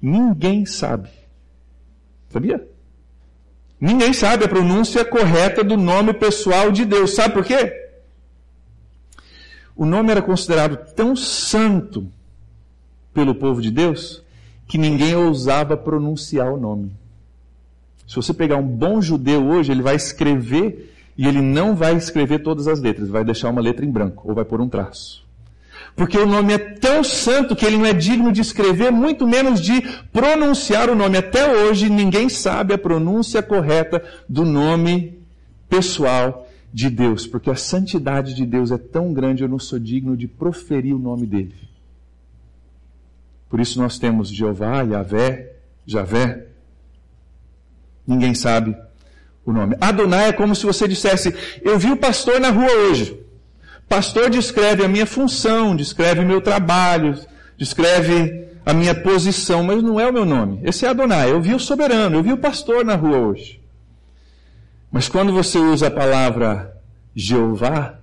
Ninguém 0.01 0.65
sabe. 0.65 1.09
Sabia? 2.29 2.65
Ninguém 3.81 4.13
sabe 4.13 4.45
a 4.45 4.47
pronúncia 4.47 5.03
correta 5.03 5.61
do 5.61 5.75
nome 5.75 6.13
pessoal 6.13 6.71
de 6.71 6.85
Deus. 6.85 7.13
Sabe 7.13 7.33
por 7.33 7.43
quê? 7.43 7.91
O 9.75 9.85
nome 9.85 10.09
era 10.09 10.21
considerado 10.21 10.93
tão 10.95 11.17
santo 11.17 12.09
pelo 13.13 13.35
povo 13.35 13.61
de 13.61 13.71
Deus 13.71 14.23
que 14.65 14.77
ninguém 14.77 15.13
ousava 15.13 15.75
pronunciar 15.75 16.53
o 16.53 16.57
nome. 16.57 16.95
Se 18.07 18.15
você 18.15 18.33
pegar 18.33 18.55
um 18.55 18.65
bom 18.65 19.01
judeu 19.01 19.45
hoje, 19.45 19.73
ele 19.73 19.81
vai 19.81 19.97
escrever 19.97 20.95
e 21.17 21.27
ele 21.27 21.41
não 21.41 21.75
vai 21.75 21.97
escrever 21.97 22.39
todas 22.39 22.69
as 22.69 22.79
letras, 22.79 23.09
vai 23.09 23.25
deixar 23.25 23.49
uma 23.49 23.61
letra 23.61 23.85
em 23.85 23.91
branco 23.91 24.29
ou 24.29 24.33
vai 24.33 24.45
pôr 24.45 24.61
um 24.61 24.69
traço. 24.69 25.26
Porque 25.97 26.15
o 26.15 26.27
nome 26.27 26.53
é 26.53 26.59
tão 26.59 27.03
santo 27.03 27.55
que 27.55 27.65
ele 27.65 27.75
não 27.75 27.87
é 27.87 27.91
digno 27.91 28.31
de 28.31 28.39
escrever, 28.39 28.91
muito 28.91 29.27
menos 29.27 29.59
de 29.59 29.81
pronunciar 30.13 30.91
o 30.91 30.95
nome. 30.95 31.17
Até 31.17 31.51
hoje 31.51 31.89
ninguém 31.89 32.29
sabe 32.29 32.71
a 32.71 32.77
pronúncia 32.77 33.41
correta 33.41 34.03
do 34.29 34.45
nome 34.45 35.17
pessoal 35.67 36.47
de 36.71 36.91
Deus, 36.91 37.25
porque 37.25 37.49
a 37.49 37.55
santidade 37.55 38.35
de 38.35 38.45
Deus 38.45 38.71
é 38.71 38.77
tão 38.77 39.11
grande, 39.11 39.41
eu 39.41 39.49
não 39.49 39.57
sou 39.57 39.79
digno 39.79 40.15
de 40.15 40.27
proferir 40.27 40.93
o 40.93 40.99
nome 40.99 41.25
dele. 41.25 41.55
Por 43.49 43.59
isso 43.59 43.81
nós 43.81 43.97
temos 43.97 44.29
Jeová, 44.29 44.83
Yahvé, 44.83 45.55
Javé. 45.83 46.45
Ninguém 48.05 48.35
sabe 48.35 48.77
o 49.43 49.51
nome. 49.51 49.75
Adonai 49.81 50.29
é 50.29 50.33
como 50.33 50.55
se 50.55 50.63
você 50.63 50.87
dissesse: 50.87 51.33
Eu 51.63 51.79
vi 51.79 51.89
o 51.89 51.97
pastor 51.97 52.39
na 52.39 52.51
rua 52.51 52.71
hoje. 52.71 53.26
Pastor 53.87 54.29
descreve 54.29 54.83
a 54.83 54.87
minha 54.87 55.05
função, 55.05 55.75
descreve 55.75 56.21
o 56.21 56.27
meu 56.27 56.41
trabalho, 56.41 57.17
descreve 57.57 58.47
a 58.65 58.73
minha 58.73 58.93
posição, 58.93 59.63
mas 59.63 59.81
não 59.81 59.97
é 59.99 60.09
o 60.09 60.13
meu 60.13 60.25
nome. 60.25 60.59
Esse 60.63 60.85
é 60.85 60.89
Adonai. 60.89 61.31
Eu 61.31 61.41
vi 61.41 61.53
o 61.53 61.59
soberano, 61.59 62.17
eu 62.17 62.23
vi 62.23 62.33
o 62.33 62.37
pastor 62.37 62.83
na 62.83 62.95
rua 62.95 63.17
hoje. 63.17 63.61
Mas 64.91 65.07
quando 65.07 65.31
você 65.31 65.57
usa 65.57 65.87
a 65.87 65.91
palavra 65.91 66.75
Jeová, 67.15 67.97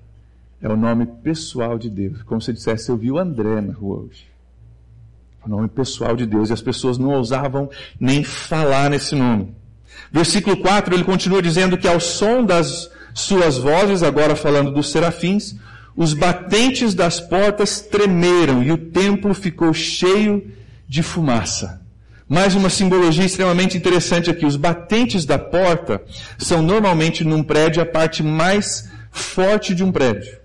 é 0.62 0.68
o 0.68 0.77
nome 0.77 1.05
pessoal 1.05 1.79
de 1.79 1.90
Deus. 1.90 2.23
Como 2.23 2.40
se 2.40 2.53
dissesse, 2.53 2.88
eu 2.88 2.97
vi 2.97 3.11
o 3.11 3.18
André 3.18 3.61
na 3.61 3.75
rua 3.75 4.05
hoje. 4.05 4.27
O 5.44 5.49
nome 5.51 5.68
pessoal 5.68 6.16
de 6.16 6.25
Deus. 6.25 6.49
E 6.49 6.55
as 6.55 6.62
pessoas 6.62 6.97
não 6.97 7.11
ousavam 7.11 7.68
nem 8.01 8.25
falar 8.25 8.88
nesse 8.88 9.14
nome. 9.14 9.55
Versículo 10.11 10.57
4, 10.57 10.94
ele 10.94 11.05
continua 11.05 11.42
dizendo 11.42 11.77
que 11.77 11.87
ao 11.87 12.01
som 12.01 12.42
das 12.42 12.90
suas 13.12 13.59
vozes, 13.59 14.03
agora 14.03 14.35
falando 14.35 14.73
dos 14.73 14.90
serafins, 14.90 15.57
os 15.96 16.12
batentes 16.12 16.94
das 16.94 17.20
portas 17.20 17.80
tremeram 17.80 18.62
e 18.62 18.72
o 18.72 18.78
templo 18.78 19.33
ficou 19.33 19.72
cheio 19.72 20.50
de 20.88 21.02
fumaça. 21.02 21.80
Mais 22.28 22.54
uma 22.54 22.70
simbologia 22.70 23.24
extremamente 23.24 23.76
interessante 23.76 24.30
aqui. 24.30 24.46
Os 24.46 24.57
batentes 24.57 25.24
da 25.24 25.38
porta 25.38 26.02
são 26.38 26.62
normalmente 26.62 27.22
num 27.22 27.42
prédio 27.42 27.83
a 27.83 27.87
parte 27.87 28.22
mais 28.22 28.88
forte 29.11 29.74
de 29.74 29.85
um 29.85 29.92
prédio. 29.92 30.43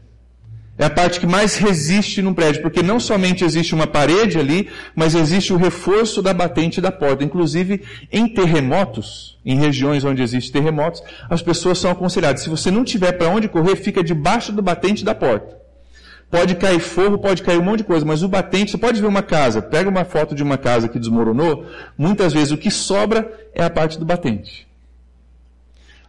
É 0.79 0.85
a 0.85 0.89
parte 0.89 1.19
que 1.19 1.27
mais 1.27 1.57
resiste 1.57 2.21
num 2.21 2.33
prédio, 2.33 2.61
porque 2.61 2.81
não 2.81 3.01
somente 3.01 3.43
existe 3.43 3.75
uma 3.75 3.85
parede 3.85 4.39
ali, 4.39 4.69
mas 4.95 5.13
existe 5.13 5.51
o 5.51 5.57
reforço 5.57 6.21
da 6.21 6.33
batente 6.33 6.79
da 6.79 6.89
porta. 6.89 7.21
Inclusive, 7.21 7.83
em 8.09 8.29
terremotos, 8.29 9.37
em 9.45 9.57
regiões 9.57 10.05
onde 10.05 10.23
existem 10.23 10.53
terremotos, 10.53 11.03
as 11.29 11.41
pessoas 11.41 11.79
são 11.79 11.91
aconselhadas, 11.91 12.43
se 12.43 12.49
você 12.49 12.71
não 12.71 12.85
tiver 12.85 13.11
para 13.11 13.27
onde 13.27 13.49
correr, 13.49 13.75
fica 13.75 14.01
debaixo 14.01 14.53
do 14.53 14.61
batente 14.61 15.03
da 15.03 15.13
porta. 15.13 15.59
Pode 16.31 16.55
cair 16.55 16.79
fogo, 16.79 17.17
pode 17.17 17.43
cair 17.43 17.59
um 17.59 17.63
monte 17.63 17.79
de 17.79 17.83
coisa, 17.83 18.05
mas 18.05 18.23
o 18.23 18.29
batente, 18.29 18.71
você 18.71 18.77
pode 18.77 19.01
ver 19.01 19.07
uma 19.07 19.21
casa, 19.21 19.61
pega 19.61 19.89
uma 19.89 20.05
foto 20.05 20.33
de 20.33 20.43
uma 20.43 20.57
casa 20.57 20.87
que 20.87 20.97
desmoronou, 20.97 21.65
muitas 21.97 22.31
vezes 22.31 22.51
o 22.51 22.57
que 22.57 22.71
sobra 22.71 23.29
é 23.53 23.61
a 23.65 23.69
parte 23.69 23.99
do 23.99 24.05
batente. 24.05 24.65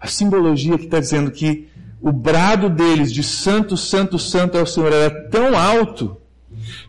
A 0.00 0.06
simbologia 0.06 0.78
que 0.78 0.84
está 0.84 1.00
dizendo 1.00 1.32
que 1.32 1.68
o 2.00 2.12
brado 2.12 2.70
deles 2.70 3.12
de 3.12 3.22
santo, 3.22 3.76
santo, 3.76 4.18
santo 4.18 4.56
é 4.56 4.62
o 4.62 4.66
Senhor 4.66 4.92
era 4.92 5.10
tão 5.28 5.56
alto 5.56 6.16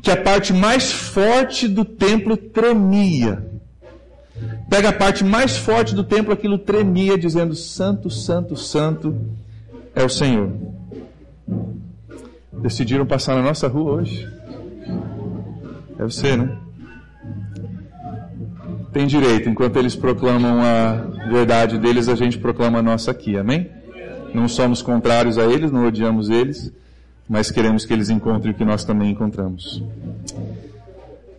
que 0.02 0.10
a 0.10 0.18
parte 0.18 0.54
mais 0.54 0.92
forte 0.92 1.68
do 1.68 1.84
templo 1.84 2.38
tremia. 2.38 3.46
Pega 4.70 4.90
a 4.90 4.94
parte 4.94 5.24
mais 5.24 5.58
forte 5.58 5.94
do 5.94 6.04
templo, 6.04 6.34
aquilo 6.34 6.58
tremia, 6.58 7.18
dizendo: 7.18 7.54
Santo, 7.54 8.10
Santo, 8.10 8.56
Santo 8.56 9.16
é 9.94 10.04
o 10.04 10.10
Senhor. 10.10 10.52
Decidiram 12.54 13.06
passar 13.06 13.36
na 13.36 13.42
nossa 13.42 13.68
rua 13.68 13.94
hoje? 13.94 14.28
Deve 15.98 16.14
ser, 16.14 16.38
né? 16.38 16.58
Tem 18.94 19.06
direito, 19.06 19.50
enquanto 19.50 19.78
eles 19.78 19.96
proclamam 19.96 20.62
a 20.62 20.94
verdade 21.30 21.78
deles, 21.78 22.10
a 22.10 22.16
gente 22.16 22.38
proclama 22.38 22.80
a 22.80 22.82
nossa 22.82 23.12
aqui, 23.12 23.38
amém? 23.38 23.70
Não 24.34 24.48
somos 24.48 24.82
contrários 24.82 25.38
a 25.38 25.46
eles, 25.46 25.72
não 25.72 25.88
odiamos 25.88 26.30
eles, 26.30 26.72
mas 27.28 27.52
queremos 27.52 27.86
que 27.86 27.94
eles 27.94 28.10
encontrem 28.10 28.52
o 28.52 28.56
que 28.56 28.66
nós 28.66 28.84
também 28.84 29.12
encontramos. 29.12 29.84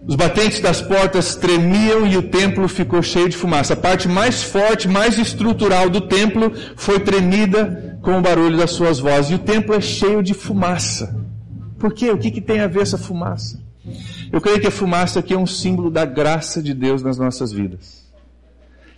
Os 0.07 0.17
batentes 0.17 0.59
das 0.59 0.83
portas 0.83 1.37
tremiam 1.37 2.07
e 2.07 2.17
o 2.17 2.23
templo 2.23 2.67
ficou 2.67 3.03
cheio 3.03 3.29
de 3.29 3.37
fumaça. 3.37 3.75
A 3.75 3.77
parte 3.77 4.09
mais 4.09 4.43
forte, 4.43 4.89
mais 4.89 5.17
estrutural 5.17 5.89
do 5.89 6.01
templo 6.01 6.53
foi 6.77 6.99
tremida 6.99 7.99
com 8.03 8.19
o 8.19 8.21
barulho 8.21 8.57
das 8.57 8.73
suas 8.73 8.99
vozes. 8.99 9.31
E 9.31 9.35
o 9.35 9.39
templo 9.39 9.75
é 9.75 9.81
cheio 9.81 10.21
de 10.23 10.35
fumaça. 10.35 11.17
Por 11.79 11.95
quê? 11.95 12.11
O 12.11 12.19
que, 12.19 12.33
que 12.33 12.41
tem 12.41 12.61
a 12.61 12.67
ver 12.67 12.83
essa 12.83 12.99
fumaça? 12.99 13.61
Eu 14.33 14.41
creio 14.41 14.61
que 14.61 14.67
a 14.67 14.73
fumaça 14.73 15.21
aqui 15.21 15.35
é 15.35 15.39
um 15.39 15.47
símbolo 15.47 15.91
da 15.91 16.05
graça 16.05 16.61
de 16.61 16.75
Deus 16.75 17.03
nas 17.03 17.17
nossas 17.17 17.53
vidas. 17.53 18.02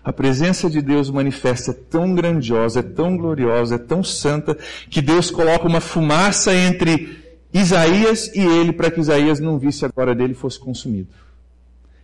A 0.05 0.13
presença 0.13 0.69
de 0.69 0.83
Deus 0.83 1.09
manifesta 1.09 1.71
é 1.71 1.75
tão 1.75 2.15
grandiosa, 2.15 2.81
é 2.81 2.83
tão 2.83 3.17
gloriosa, 3.17 3.77
é 3.77 3.79
tão 3.79 4.05
santa, 4.05 4.57
que 4.91 5.01
Deus 5.01 5.31
coloca 5.31 5.67
uma 5.67 5.81
fumaça 5.81 6.55
entre 6.55 7.25
Isaías 7.53 8.31
e 8.35 8.41
ele 8.41 8.73
para 8.73 8.91
que 8.91 9.01
Isaías 9.01 9.41
não 9.41 9.59
visse 9.59 9.83
a 9.85 9.89
glória 9.89 10.15
dele 10.15 10.33
e 10.33 10.37
fosse 10.37 10.61
consumido. 10.61 11.09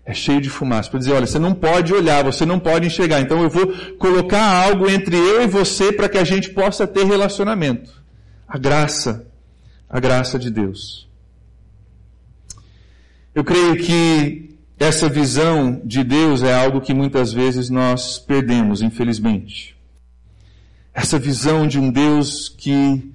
É 0.03 0.15
cheio 0.15 0.41
de 0.41 0.49
fumaça. 0.49 0.89
Para 0.89 0.99
dizer, 0.99 1.13
olha, 1.13 1.27
você 1.27 1.39
não 1.39 1.53
pode 1.53 1.93
olhar, 1.93 2.25
você 2.25 2.47
não 2.47 2.59
pode 2.59 2.87
enxergar. 2.87 3.21
Então 3.21 3.43
eu 3.43 3.51
vou 3.51 3.71
colocar 3.99 4.65
algo 4.65 4.89
entre 4.89 5.17
eu 5.17 5.43
e 5.43 5.47
você 5.47 5.93
para 5.93 6.09
que 6.09 6.17
a 6.17 6.25
gente 6.25 6.51
possa 6.51 6.87
ter 6.87 7.05
relacionamento. 7.05 7.93
A 8.49 8.57
graça, 8.57 9.27
a 9.89 10.01
graça 10.01 10.39
de 10.39 10.51
Deus. 10.51 11.07
Eu 13.35 13.45
creio 13.45 13.77
que 13.77 14.50
essa 14.81 15.11
visão 15.11 15.79
de 15.85 16.03
Deus 16.03 16.43
é 16.43 16.55
algo 16.55 16.81
que 16.81 16.95
muitas 16.95 17.35
vezes 17.35 17.69
nós 17.69 18.19
perdemos, 18.19 18.81
infelizmente. 18.81 19.77
Essa 20.95 21.19
visão 21.19 21.69
de 21.69 21.79
um 21.79 21.93
Deus 21.93 22.49
que 22.49 23.13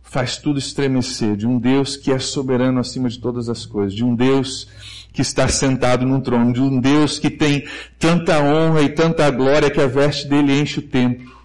faz 0.00 0.36
tudo 0.36 0.60
estremecer, 0.60 1.36
de 1.36 1.44
um 1.44 1.58
Deus 1.58 1.96
que 1.96 2.12
é 2.12 2.20
soberano 2.20 2.78
acima 2.78 3.08
de 3.08 3.18
todas 3.18 3.48
as 3.48 3.66
coisas, 3.66 3.92
de 3.92 4.04
um 4.04 4.14
Deus 4.14 4.68
que 5.12 5.20
está 5.20 5.48
sentado 5.48 6.06
num 6.06 6.20
trono, 6.20 6.52
de 6.52 6.60
um 6.60 6.80
Deus 6.80 7.18
que 7.18 7.28
tem 7.28 7.66
tanta 7.98 8.40
honra 8.40 8.82
e 8.82 8.88
tanta 8.88 9.28
glória 9.28 9.70
que 9.70 9.80
a 9.80 9.88
veste 9.88 10.28
dele 10.28 10.58
enche 10.60 10.78
o 10.78 10.82
templo. 10.82 11.36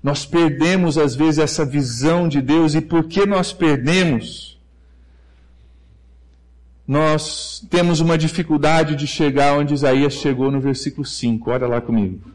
Nós 0.00 0.24
perdemos 0.24 0.96
às 0.96 1.16
vezes 1.16 1.40
essa 1.40 1.64
visão 1.64 2.28
de 2.28 2.40
Deus 2.40 2.76
e 2.76 2.80
por 2.80 3.08
que 3.08 3.26
nós 3.26 3.52
perdemos? 3.52 4.49
Nós 6.90 7.64
temos 7.70 8.00
uma 8.00 8.18
dificuldade 8.18 8.96
de 8.96 9.06
chegar 9.06 9.56
onde 9.56 9.72
Isaías 9.72 10.14
chegou 10.14 10.50
no 10.50 10.60
versículo 10.60 11.06
5. 11.06 11.48
Olha 11.48 11.68
lá 11.68 11.80
comigo. 11.80 12.32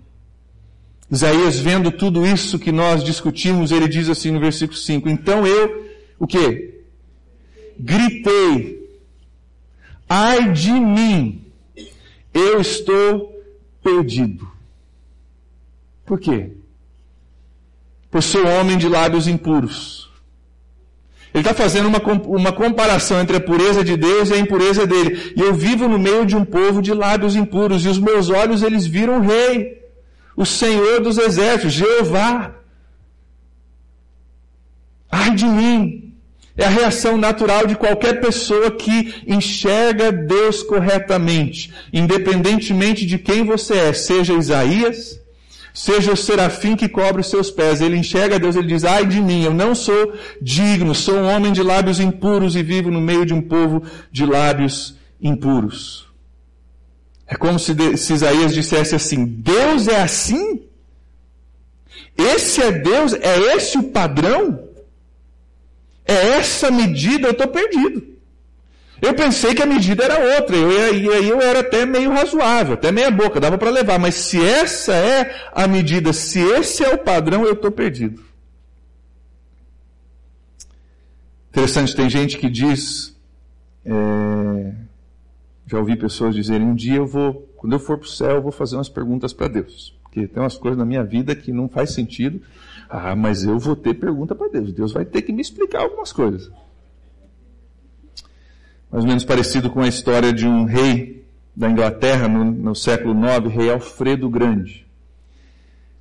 Isaías, 1.11 1.59
vendo 1.59 1.91
tudo 1.91 2.25
isso 2.25 2.57
que 2.57 2.71
nós 2.71 3.03
discutimos, 3.03 3.73
ele 3.73 3.85
diz 3.85 4.07
assim 4.07 4.31
no 4.31 4.39
versículo 4.39 4.77
5: 4.77 5.09
Então 5.09 5.45
eu, 5.45 5.85
o 6.17 6.25
que? 6.25 6.73
Gritei, 7.77 8.97
ai 10.07 10.53
de 10.53 10.71
mim, 10.71 11.51
eu 12.33 12.61
estou 12.61 13.37
perdido. 13.83 14.49
Por 16.05 16.17
quê? 16.17 16.51
Por 18.09 18.23
ser 18.23 18.45
homem 18.45 18.77
de 18.77 18.87
lábios 18.87 19.27
impuros 19.27 20.09
ele 21.35 21.41
está 21.41 21.53
fazendo 21.53 21.89
uma, 21.89 22.01
uma 22.27 22.53
comparação 22.53 23.19
entre 23.19 23.35
a 23.35 23.41
pureza 23.41 23.83
de 23.83 23.97
Deus 23.97 24.29
e 24.29 24.35
a 24.35 24.37
impureza 24.37 24.87
dele. 24.87 25.33
E 25.35 25.41
eu 25.41 25.53
vivo 25.53 25.85
no 25.85 25.99
meio 25.99 26.25
de 26.25 26.33
um 26.33 26.45
povo 26.45 26.81
de 26.81 26.93
lábios 26.93 27.35
impuros, 27.35 27.83
e 27.83 27.89
os 27.89 27.99
meus 27.99 28.29
olhos 28.29 28.63
eles 28.63 28.85
viram 28.85 29.17
o 29.17 29.21
rei, 29.21 29.81
o 30.33 30.45
Senhor 30.45 31.01
dos 31.01 31.17
exércitos, 31.17 31.73
Jeová. 31.73 32.55
Ai 35.11 35.35
de 35.35 35.43
mim! 35.43 36.13
É 36.55 36.63
a 36.63 36.69
reação 36.69 37.17
natural 37.17 37.67
de 37.67 37.75
qualquer 37.75 38.21
pessoa 38.21 38.71
que 38.71 39.13
enxerga 39.27 40.13
Deus 40.13 40.63
corretamente, 40.63 41.73
independentemente 41.91 43.05
de 43.05 43.17
quem 43.17 43.43
você 43.43 43.73
é, 43.73 43.91
seja 43.91 44.33
Isaías, 44.33 45.19
Seja 45.75 46.13
o 46.13 46.15
serafim 46.15 46.73
que 46.73 46.87
cobre 46.87 47.19
os 47.19 47.29
seus 47.29 47.51
pés. 47.51 47.81
Ele 47.81 47.97
enxerga 47.97 48.39
Deus, 48.39 48.55
ele 48.55 48.69
diz, 48.69 48.85
ai 48.85 49.05
de 49.05 49.19
mim, 49.19 49.43
eu 49.43 49.53
não 49.53 49.75
sou 49.75 50.13
digno, 50.41 50.95
sou 50.95 51.15
um 51.15 51.27
homem 51.27 51.51
de 51.51 51.61
lábios 51.61 51.99
impuros 51.99 52.55
e 52.55 52.63
vivo 52.63 52.89
no 52.89 53.01
meio 53.01 53.25
de 53.25 53.33
um 53.33 53.41
povo 53.41 53.83
de 54.09 54.25
lábios 54.25 54.95
impuros. 55.21 56.07
É 57.27 57.35
como 57.35 57.59
se, 57.59 57.75
se 57.97 58.13
Isaías 58.13 58.53
dissesse 58.53 58.95
assim, 58.95 59.25
Deus 59.25 59.89
é 59.89 60.01
assim? 60.01 60.63
Esse 62.17 62.61
é 62.61 62.71
Deus? 62.71 63.11
É 63.11 63.37
esse 63.57 63.77
o 63.77 63.83
padrão? 63.83 64.69
É 66.05 66.37
essa 66.37 66.71
medida? 66.71 67.27
Eu 67.27 67.31
estou 67.31 67.49
perdido. 67.49 68.14
Eu 69.01 69.13
pensei 69.13 69.53
que 69.53 69.61
a 69.61 69.65
medida 69.65 70.03
era 70.03 70.37
outra, 70.37 70.55
eu, 70.55 70.95
e 70.95 71.09
aí 71.09 71.29
eu 71.29 71.41
era 71.41 71.59
até 71.59 71.85
meio 71.85 72.11
razoável, 72.11 72.75
até 72.75 72.91
meia 72.91 73.11
boca, 73.11 73.39
dava 73.39 73.57
para 73.57 73.69
levar. 73.69 73.99
Mas 73.99 74.15
se 74.15 74.43
essa 74.43 74.93
é 74.93 75.35
a 75.53 75.67
medida, 75.67 76.13
se 76.13 76.39
esse 76.39 76.83
é 76.83 76.93
o 76.93 76.97
padrão, 76.97 77.43
eu 77.43 77.53
estou 77.53 77.71
perdido. 77.71 78.23
Interessante, 81.49 81.95
tem 81.95 82.09
gente 82.09 82.37
que 82.37 82.49
diz, 82.49 83.15
é, 83.85 84.73
já 85.67 85.77
ouvi 85.77 85.95
pessoas 85.95 86.35
dizerem, 86.35 86.67
um 86.67 86.75
dia 86.75 86.97
eu 86.97 87.07
vou, 87.07 87.49
quando 87.55 87.73
eu 87.73 87.79
for 87.79 87.97
para 87.97 88.05
o 88.05 88.09
céu, 88.09 88.35
eu 88.35 88.41
vou 88.41 88.51
fazer 88.51 88.75
umas 88.75 88.89
perguntas 88.89 89.33
para 89.33 89.47
Deus. 89.47 89.97
Porque 90.03 90.27
tem 90.27 90.41
umas 90.41 90.57
coisas 90.57 90.77
na 90.77 90.85
minha 90.85 91.03
vida 91.03 91.35
que 91.35 91.51
não 91.51 91.67
faz 91.67 91.93
sentido. 91.93 92.41
Ah, 92.89 93.15
mas 93.15 93.43
eu 93.43 93.59
vou 93.59 93.75
ter 93.75 93.93
pergunta 93.95 94.33
para 94.33 94.47
Deus. 94.47 94.71
Deus 94.71 94.93
vai 94.93 95.03
ter 95.03 95.21
que 95.21 95.33
me 95.33 95.41
explicar 95.41 95.81
algumas 95.81 96.13
coisas 96.13 96.49
mais 98.95 99.03
ou 99.03 99.09
menos 99.09 99.25
parecido 99.25 99.69
com 99.69 99.81
a 99.81 99.89
história 99.89 100.31
de 100.31 100.47
um 100.47 100.63
rei 100.63 101.25
da 101.53 101.69
Inglaterra 101.69 102.29
no, 102.29 102.45
no 102.45 102.73
século 102.73 103.13
IX, 103.13 103.53
rei 103.53 103.69
Alfredo 103.69 104.29
Grande. 104.29 104.85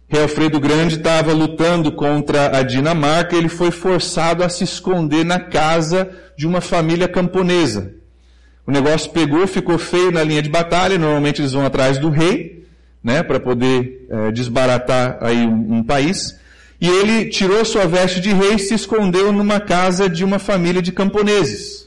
Rei 0.07 0.22
Alfredo 0.22 0.61
Grande 0.61 0.98
estava 0.98 1.33
lutando 1.33 1.90
contra 1.90 2.57
a 2.57 2.62
Dinamarca 2.62 3.35
ele 3.35 3.48
foi 3.48 3.72
forçado 3.72 4.44
a 4.44 4.48
se 4.48 4.62
esconder 4.62 5.24
na 5.24 5.40
casa 5.40 6.09
de 6.38 6.46
uma 6.46 6.61
família 6.61 7.09
camponesa. 7.09 7.92
O 8.64 8.70
negócio 8.70 9.11
pegou, 9.11 9.44
ficou 9.48 9.76
feio 9.76 10.12
na 10.12 10.22
linha 10.22 10.40
de 10.40 10.48
batalha, 10.48 10.96
normalmente 10.96 11.42
eles 11.42 11.52
vão 11.52 11.66
atrás 11.66 11.98
do 11.98 12.11
rei, 12.11 12.64
né, 13.02 13.24
para 13.24 13.40
poder 13.40 14.07
é, 14.09 14.30
desbaratar 14.30 15.18
aí 15.20 15.44
um, 15.44 15.78
um 15.78 15.83
país. 15.83 16.38
E 16.80 16.87
ele 16.87 17.24
tirou 17.28 17.64
sua 17.64 17.87
veste 17.87 18.20
de 18.20 18.33
rei 18.33 18.54
e 18.54 18.59
se 18.61 18.72
escondeu 18.72 19.33
numa 19.33 19.59
casa 19.59 20.09
de 20.09 20.24
uma 20.24 20.38
família 20.38 20.80
de 20.80 20.92
camponeses 20.92 21.84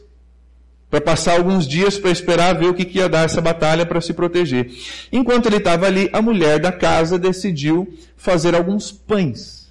para 0.89 1.01
passar 1.01 1.37
alguns 1.37 1.67
dias 1.67 1.97
para 1.97 2.11
esperar 2.11 2.53
ver 2.57 2.67
o 2.67 2.73
que, 2.73 2.85
que 2.85 2.99
ia 2.99 3.09
dar 3.09 3.25
essa 3.25 3.41
batalha 3.41 3.85
para 3.85 3.99
se 3.99 4.13
proteger. 4.13 4.71
Enquanto 5.11 5.47
ele 5.47 5.57
estava 5.57 5.85
ali, 5.85 6.09
a 6.13 6.21
mulher 6.21 6.59
da 6.59 6.71
casa 6.71 7.19
decidiu 7.19 7.87
fazer 8.15 8.55
alguns 8.55 8.91
pães 8.91 9.67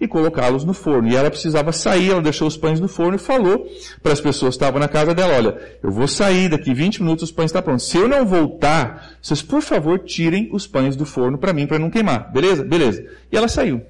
e 0.00 0.08
colocá-los 0.08 0.64
no 0.64 0.72
forno. 0.72 1.08
E 1.08 1.16
ela 1.16 1.30
precisava 1.30 1.72
sair, 1.72 2.10
ela 2.10 2.22
deixou 2.22 2.48
os 2.48 2.56
pães 2.56 2.80
no 2.80 2.88
forno 2.88 3.16
e 3.16 3.18
falou 3.18 3.66
para 4.02 4.12
as 4.12 4.20
pessoas 4.20 4.56
que 4.56 4.62
estavam 4.62 4.80
na 4.80 4.88
casa 4.88 5.14
dela, 5.14 5.34
olha, 5.34 5.58
eu 5.82 5.90
vou 5.90 6.08
sair, 6.08 6.48
daqui 6.48 6.72
20 6.72 7.02
minutos 7.02 7.24
os 7.24 7.32
pães 7.32 7.46
estão 7.46 7.62
prontos. 7.62 7.86
Se 7.86 7.98
eu 7.98 8.08
não 8.08 8.24
voltar, 8.24 9.12
vocês 9.20 9.42
por 9.42 9.60
favor 9.60 9.98
tirem 9.98 10.48
os 10.52 10.66
pães 10.66 10.96
do 10.96 11.04
forno 11.04 11.36
para 11.36 11.52
mim, 11.52 11.66
para 11.66 11.78
não 11.78 11.90
queimar. 11.90 12.32
Beleza? 12.32 12.64
Beleza. 12.64 13.06
E 13.30 13.36
ela 13.36 13.48
saiu. 13.48 13.82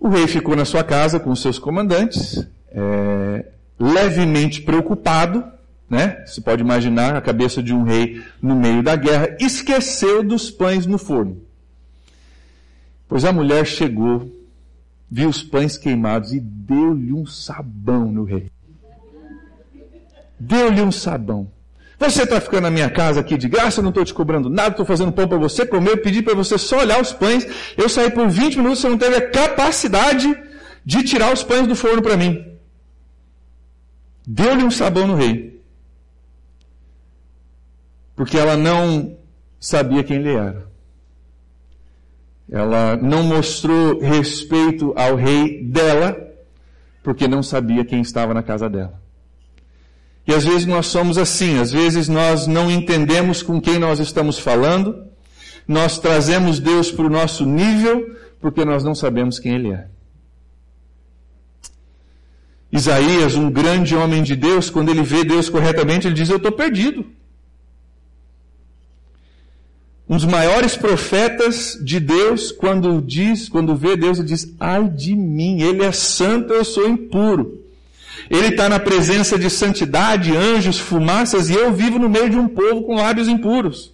O 0.00 0.08
rei 0.08 0.26
ficou 0.26 0.56
na 0.56 0.64
sua 0.64 0.82
casa 0.82 1.20
com 1.20 1.30
os 1.30 1.40
seus 1.40 1.58
comandantes, 1.58 2.44
é, 2.72 3.44
levemente 3.80 4.60
preocupado, 4.60 5.42
né? 5.88 6.22
Você 6.26 6.42
pode 6.42 6.62
imaginar 6.62 7.16
a 7.16 7.20
cabeça 7.20 7.62
de 7.62 7.72
um 7.72 7.82
rei 7.82 8.22
no 8.42 8.54
meio 8.54 8.82
da 8.82 8.94
guerra, 8.94 9.34
esqueceu 9.40 10.22
dos 10.22 10.50
pães 10.50 10.84
no 10.84 10.98
forno. 10.98 11.40
Pois 13.08 13.24
a 13.24 13.32
mulher 13.32 13.64
chegou, 13.66 14.30
viu 15.10 15.30
os 15.30 15.42
pães 15.42 15.78
queimados 15.78 16.32
e 16.32 16.38
deu-lhe 16.38 17.12
um 17.12 17.26
sabão 17.26 18.12
no 18.12 18.22
rei. 18.22 18.50
Deu-lhe 20.38 20.82
um 20.82 20.92
sabão. 20.92 21.50
Você 21.98 22.22
está 22.22 22.40
ficando 22.40 22.62
na 22.62 22.70
minha 22.70 22.88
casa 22.88 23.20
aqui 23.20 23.36
de 23.36 23.48
graça, 23.48 23.82
não 23.82 23.90
estou 23.90 24.04
te 24.04 24.14
cobrando 24.14 24.48
nada, 24.48 24.70
estou 24.70 24.86
fazendo 24.86 25.12
pão 25.12 25.26
para 25.28 25.36
você 25.36 25.66
comer, 25.66 25.98
pedi 25.98 26.22
para 26.22 26.34
você 26.34 26.56
só 26.56 26.80
olhar 26.80 27.00
os 27.00 27.12
pães. 27.12 27.46
Eu 27.76 27.88
saí 27.88 28.10
por 28.10 28.28
20 28.28 28.56
minutos, 28.56 28.78
você 28.78 28.88
não 28.88 28.96
teve 28.96 29.16
a 29.16 29.30
capacidade 29.30 30.34
de 30.84 31.02
tirar 31.02 31.32
os 31.32 31.42
pães 31.42 31.66
do 31.66 31.74
forno 31.74 32.00
para 32.00 32.16
mim. 32.16 32.49
Deu-lhe 34.26 34.62
um 34.62 34.70
sabão 34.70 35.06
no 35.06 35.14
rei. 35.14 35.60
Porque 38.14 38.36
ela 38.36 38.56
não 38.56 39.16
sabia 39.58 40.04
quem 40.04 40.16
ele 40.16 40.34
era. 40.34 40.66
Ela 42.50 42.96
não 42.96 43.22
mostrou 43.22 44.00
respeito 44.00 44.92
ao 44.96 45.14
rei 45.14 45.62
dela, 45.64 46.16
porque 47.02 47.28
não 47.28 47.42
sabia 47.42 47.84
quem 47.84 48.00
estava 48.00 48.34
na 48.34 48.42
casa 48.42 48.68
dela. 48.68 49.00
E 50.26 50.34
às 50.34 50.44
vezes 50.44 50.66
nós 50.66 50.86
somos 50.86 51.16
assim, 51.16 51.58
às 51.58 51.72
vezes 51.72 52.08
nós 52.08 52.46
não 52.46 52.70
entendemos 52.70 53.42
com 53.42 53.60
quem 53.60 53.78
nós 53.78 54.00
estamos 54.00 54.38
falando, 54.38 55.06
nós 55.66 55.98
trazemos 55.98 56.58
Deus 56.58 56.90
para 56.90 57.06
o 57.06 57.10
nosso 57.10 57.46
nível, 57.46 58.16
porque 58.40 58.64
nós 58.64 58.84
não 58.84 58.94
sabemos 58.94 59.38
quem 59.38 59.54
Ele 59.54 59.72
é. 59.72 59.86
Isaías, 62.72 63.34
um 63.34 63.50
grande 63.50 63.96
homem 63.96 64.22
de 64.22 64.36
Deus, 64.36 64.70
quando 64.70 64.90
ele 64.90 65.02
vê 65.02 65.24
Deus 65.24 65.48
corretamente, 65.48 66.06
ele 66.06 66.14
diz: 66.14 66.28
Eu 66.28 66.36
estou 66.36 66.52
perdido. 66.52 67.04
Um 70.08 70.16
dos 70.16 70.24
maiores 70.24 70.76
profetas 70.76 71.78
de 71.84 72.00
Deus, 72.00 72.50
quando 72.50 73.00
diz, 73.00 73.48
quando 73.48 73.76
vê 73.76 73.96
Deus, 73.96 74.18
ele 74.18 74.28
diz: 74.28 74.54
Ai 74.58 74.88
de 74.88 75.14
mim, 75.14 75.62
ele 75.62 75.84
é 75.84 75.92
santo, 75.92 76.52
eu 76.52 76.64
sou 76.64 76.88
impuro. 76.88 77.64
Ele 78.28 78.48
está 78.48 78.68
na 78.68 78.78
presença 78.78 79.38
de 79.38 79.50
santidade, 79.50 80.36
anjos, 80.36 80.78
fumaças, 80.78 81.48
e 81.48 81.54
eu 81.54 81.72
vivo 81.72 81.98
no 81.98 82.08
meio 82.08 82.30
de 82.30 82.36
um 82.36 82.48
povo 82.48 82.82
com 82.82 82.94
lábios 82.96 83.26
impuros. 83.26 83.92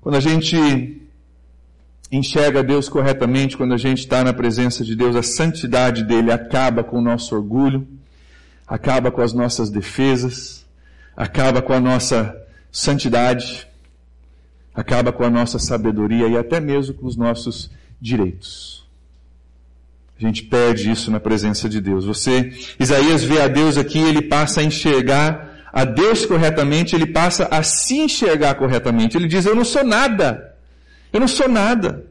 Quando 0.00 0.14
a 0.14 0.20
gente 0.20 0.97
enxerga 2.10 2.62
Deus 2.62 2.88
corretamente, 2.88 3.56
quando 3.56 3.74
a 3.74 3.78
gente 3.78 3.98
está 3.98 4.24
na 4.24 4.32
presença 4.32 4.84
de 4.84 4.96
Deus, 4.96 5.14
a 5.14 5.22
santidade 5.22 6.04
dele 6.04 6.32
acaba 6.32 6.82
com 6.82 6.98
o 6.98 7.02
nosso 7.02 7.34
orgulho, 7.34 7.86
acaba 8.66 9.10
com 9.10 9.20
as 9.20 9.32
nossas 9.32 9.70
defesas, 9.70 10.66
acaba 11.16 11.60
com 11.60 11.72
a 11.72 11.80
nossa 11.80 12.36
santidade, 12.72 13.66
acaba 14.74 15.12
com 15.12 15.24
a 15.24 15.30
nossa 15.30 15.58
sabedoria 15.58 16.28
e 16.28 16.36
até 16.36 16.60
mesmo 16.60 16.94
com 16.94 17.06
os 17.06 17.16
nossos 17.16 17.70
direitos. 18.00 18.86
A 20.18 20.26
gente 20.26 20.42
perde 20.44 20.90
isso 20.90 21.10
na 21.10 21.20
presença 21.20 21.68
de 21.68 21.80
Deus. 21.80 22.04
Você, 22.04 22.52
Isaías 22.80 23.22
vê 23.22 23.40
a 23.40 23.48
Deus 23.48 23.76
aqui, 23.76 23.98
ele 23.98 24.22
passa 24.22 24.60
a 24.60 24.64
enxergar 24.64 25.48
a 25.72 25.84
Deus 25.84 26.26
corretamente, 26.26 26.96
ele 26.96 27.06
passa 27.06 27.46
a 27.50 27.62
se 27.62 27.98
enxergar 27.98 28.54
corretamente. 28.56 29.16
Ele 29.16 29.28
diz: 29.28 29.46
Eu 29.46 29.54
não 29.54 29.64
sou 29.64 29.84
nada. 29.84 30.47
Eu 31.12 31.20
não 31.20 31.28
sou 31.28 31.48
nada. 31.48 32.06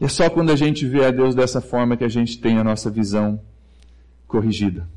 É 0.00 0.08
só 0.08 0.28
quando 0.28 0.50
a 0.50 0.56
gente 0.56 0.86
vê 0.86 1.04
a 1.04 1.10
Deus 1.10 1.34
dessa 1.34 1.60
forma 1.60 1.96
que 1.96 2.04
a 2.04 2.08
gente 2.08 2.38
tem 2.38 2.58
a 2.58 2.64
nossa 2.64 2.90
visão 2.90 3.40
corrigida. 4.26 4.88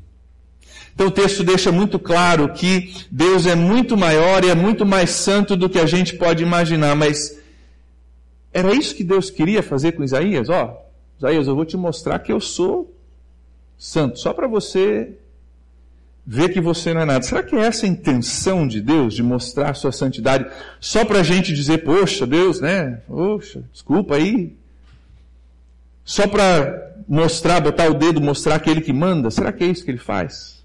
Então 0.94 1.06
o 1.06 1.10
texto 1.12 1.44
deixa 1.44 1.70
muito 1.70 1.98
claro 1.98 2.52
que 2.52 2.92
Deus 3.10 3.46
é 3.46 3.54
muito 3.54 3.96
maior 3.96 4.44
e 4.44 4.50
é 4.50 4.54
muito 4.54 4.84
mais 4.84 5.10
santo 5.10 5.56
do 5.56 5.68
que 5.68 5.78
a 5.78 5.86
gente 5.86 6.16
pode 6.16 6.42
imaginar, 6.42 6.96
mas 6.96 7.38
era 8.52 8.74
isso 8.74 8.96
que 8.96 9.04
Deus 9.04 9.30
queria 9.30 9.62
fazer 9.62 9.92
com 9.92 10.02
Isaías? 10.02 10.48
Ó, 10.48 10.76
Isaías, 11.16 11.46
eu 11.46 11.54
vou 11.54 11.64
te 11.64 11.76
mostrar 11.76 12.18
que 12.18 12.32
eu 12.32 12.40
sou 12.40 12.92
santo, 13.78 14.18
só 14.18 14.32
para 14.32 14.48
você 14.48 15.16
ver 16.30 16.50
que 16.50 16.60
você 16.60 16.92
não 16.92 17.00
é 17.00 17.04
nada. 17.06 17.24
Será 17.24 17.42
que 17.42 17.56
é 17.56 17.60
essa 17.60 17.86
a 17.86 17.88
intenção 17.88 18.68
de 18.68 18.82
Deus, 18.82 19.14
de 19.14 19.22
mostrar 19.22 19.72
sua 19.72 19.90
santidade, 19.90 20.46
só 20.78 21.02
para 21.02 21.20
a 21.20 21.22
gente 21.22 21.54
dizer, 21.54 21.78
poxa, 21.78 22.26
Deus, 22.26 22.60
né? 22.60 23.00
Poxa, 23.08 23.62
desculpa 23.72 24.16
aí. 24.16 24.54
Só 26.04 26.28
para 26.28 26.92
mostrar, 27.08 27.60
botar 27.60 27.88
o 27.88 27.94
dedo, 27.94 28.20
mostrar 28.20 28.56
aquele 28.56 28.82
que 28.82 28.92
manda? 28.92 29.30
Será 29.30 29.50
que 29.50 29.64
é 29.64 29.68
isso 29.68 29.82
que 29.82 29.90
ele 29.90 29.98
faz? 29.98 30.62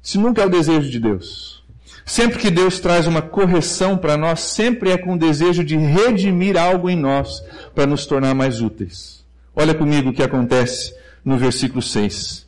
Se 0.00 0.16
nunca 0.16 0.42
é 0.42 0.46
o 0.46 0.50
desejo 0.50 0.88
de 0.88 1.00
Deus. 1.00 1.64
Sempre 2.06 2.38
que 2.38 2.50
Deus 2.50 2.78
traz 2.78 3.08
uma 3.08 3.22
correção 3.22 3.98
para 3.98 4.16
nós, 4.16 4.40
sempre 4.40 4.90
é 4.90 4.96
com 4.96 5.14
o 5.14 5.18
desejo 5.18 5.64
de 5.64 5.76
redimir 5.76 6.56
algo 6.56 6.88
em 6.88 6.96
nós 6.96 7.42
para 7.74 7.84
nos 7.84 8.06
tornar 8.06 8.32
mais 8.32 8.60
úteis. 8.60 9.24
Olha 9.56 9.74
comigo 9.74 10.10
o 10.10 10.12
que 10.12 10.22
acontece 10.22 10.94
no 11.24 11.36
versículo 11.36 11.82
6. 11.82 12.41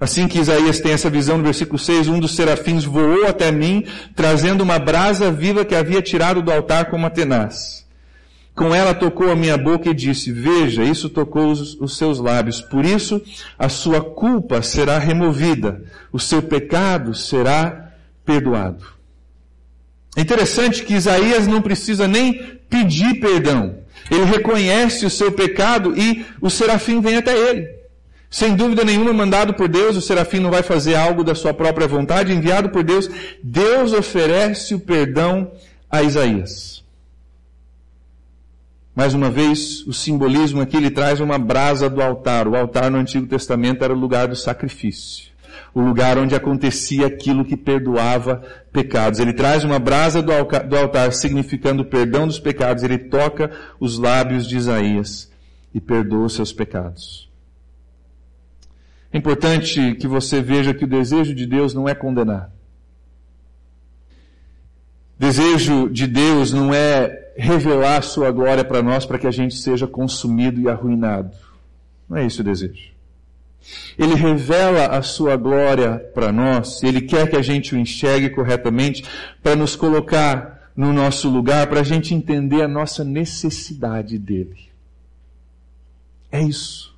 Assim 0.00 0.28
que 0.28 0.38
Isaías 0.38 0.78
tem 0.78 0.92
essa 0.92 1.10
visão 1.10 1.38
no 1.38 1.44
versículo 1.44 1.78
6, 1.78 2.06
um 2.08 2.20
dos 2.20 2.36
serafins 2.36 2.84
voou 2.84 3.26
até 3.26 3.50
mim, 3.50 3.84
trazendo 4.14 4.62
uma 4.62 4.78
brasa 4.78 5.30
viva 5.30 5.64
que 5.64 5.74
havia 5.74 6.00
tirado 6.00 6.40
do 6.40 6.52
altar 6.52 6.88
com 6.88 6.96
uma 6.96 7.10
tenaz. 7.10 7.84
Com 8.54 8.74
ela 8.74 8.94
tocou 8.94 9.30
a 9.30 9.36
minha 9.36 9.56
boca 9.56 9.88
e 9.88 9.94
disse, 9.94 10.30
veja, 10.30 10.84
isso 10.84 11.08
tocou 11.08 11.50
os, 11.50 11.74
os 11.80 11.96
seus 11.96 12.18
lábios, 12.18 12.60
por 12.60 12.84
isso 12.84 13.20
a 13.58 13.68
sua 13.68 14.00
culpa 14.00 14.62
será 14.62 14.98
removida, 14.98 15.82
o 16.12 16.18
seu 16.18 16.42
pecado 16.42 17.14
será 17.14 17.92
perdoado. 18.24 18.84
É 20.16 20.20
interessante 20.20 20.84
que 20.84 20.94
Isaías 20.94 21.46
não 21.46 21.62
precisa 21.62 22.08
nem 22.08 22.58
pedir 22.68 23.20
perdão. 23.20 23.78
Ele 24.10 24.24
reconhece 24.24 25.06
o 25.06 25.10
seu 25.10 25.30
pecado 25.30 25.94
e 25.96 26.24
o 26.40 26.50
serafim 26.50 27.00
vem 27.00 27.16
até 27.16 27.36
ele. 27.36 27.77
Sem 28.30 28.54
dúvida 28.54 28.84
nenhuma, 28.84 29.12
mandado 29.12 29.54
por 29.54 29.68
Deus, 29.68 29.96
o 29.96 30.02
serafim 30.02 30.38
não 30.38 30.50
vai 30.50 30.62
fazer 30.62 30.94
algo 30.94 31.24
da 31.24 31.34
sua 31.34 31.54
própria 31.54 31.88
vontade, 31.88 32.32
enviado 32.32 32.68
por 32.68 32.84
Deus, 32.84 33.08
Deus 33.42 33.92
oferece 33.92 34.74
o 34.74 34.80
perdão 34.80 35.50
a 35.90 36.02
Isaías. 36.02 36.84
Mais 38.94 39.14
uma 39.14 39.30
vez, 39.30 39.86
o 39.86 39.92
simbolismo 39.92 40.60
aqui 40.60 40.76
ele 40.76 40.90
traz 40.90 41.20
uma 41.20 41.38
brasa 41.38 41.88
do 41.88 42.02
altar. 42.02 42.48
O 42.48 42.56
altar 42.56 42.90
no 42.90 42.98
Antigo 42.98 43.26
Testamento 43.26 43.84
era 43.84 43.94
o 43.94 43.98
lugar 43.98 44.28
do 44.28 44.36
sacrifício 44.36 45.28
o 45.74 45.80
lugar 45.80 46.18
onde 46.18 46.34
acontecia 46.34 47.06
aquilo 47.06 47.44
que 47.44 47.56
perdoava 47.56 48.42
pecados. 48.72 49.20
Ele 49.20 49.32
traz 49.32 49.64
uma 49.64 49.78
brasa 49.78 50.22
do 50.22 50.32
altar 50.76 51.12
significando 51.12 51.82
o 51.82 51.86
perdão 51.86 52.26
dos 52.26 52.38
pecados. 52.38 52.82
Ele 52.82 52.98
toca 52.98 53.50
os 53.78 53.98
lábios 53.98 54.46
de 54.46 54.56
Isaías 54.56 55.30
e 55.74 55.80
perdoa 55.80 56.26
os 56.26 56.34
seus 56.34 56.52
pecados. 56.52 57.27
É 59.12 59.18
importante 59.18 59.94
que 59.94 60.06
você 60.06 60.40
veja 60.42 60.74
que 60.74 60.84
o 60.84 60.88
desejo 60.88 61.34
de 61.34 61.46
Deus 61.46 61.72
não 61.72 61.88
é 61.88 61.94
condenar. 61.94 62.50
Desejo 65.18 65.88
de 65.88 66.06
Deus 66.06 66.52
não 66.52 66.72
é 66.72 67.32
revelar 67.36 68.02
sua 68.02 68.30
glória 68.30 68.64
para 68.64 68.82
nós 68.82 69.06
para 69.06 69.18
que 69.18 69.26
a 69.26 69.30
gente 69.30 69.54
seja 69.56 69.86
consumido 69.86 70.60
e 70.60 70.68
arruinado. 70.68 71.36
Não 72.08 72.16
é 72.16 72.26
isso 72.26 72.42
o 72.42 72.44
desejo. 72.44 72.90
Ele 73.98 74.14
revela 74.14 74.86
a 74.86 75.02
sua 75.02 75.36
glória 75.36 75.98
para 76.14 76.30
nós, 76.30 76.82
ele 76.82 77.00
quer 77.00 77.28
que 77.28 77.36
a 77.36 77.42
gente 77.42 77.74
o 77.74 77.78
enxergue 77.78 78.30
corretamente 78.30 79.04
para 79.42 79.56
nos 79.56 79.74
colocar 79.74 80.70
no 80.76 80.92
nosso 80.92 81.28
lugar, 81.28 81.66
para 81.66 81.80
a 81.80 81.84
gente 81.84 82.14
entender 82.14 82.62
a 82.62 82.68
nossa 82.68 83.02
necessidade 83.02 84.16
dele. 84.16 84.68
É 86.30 86.40
isso. 86.40 86.96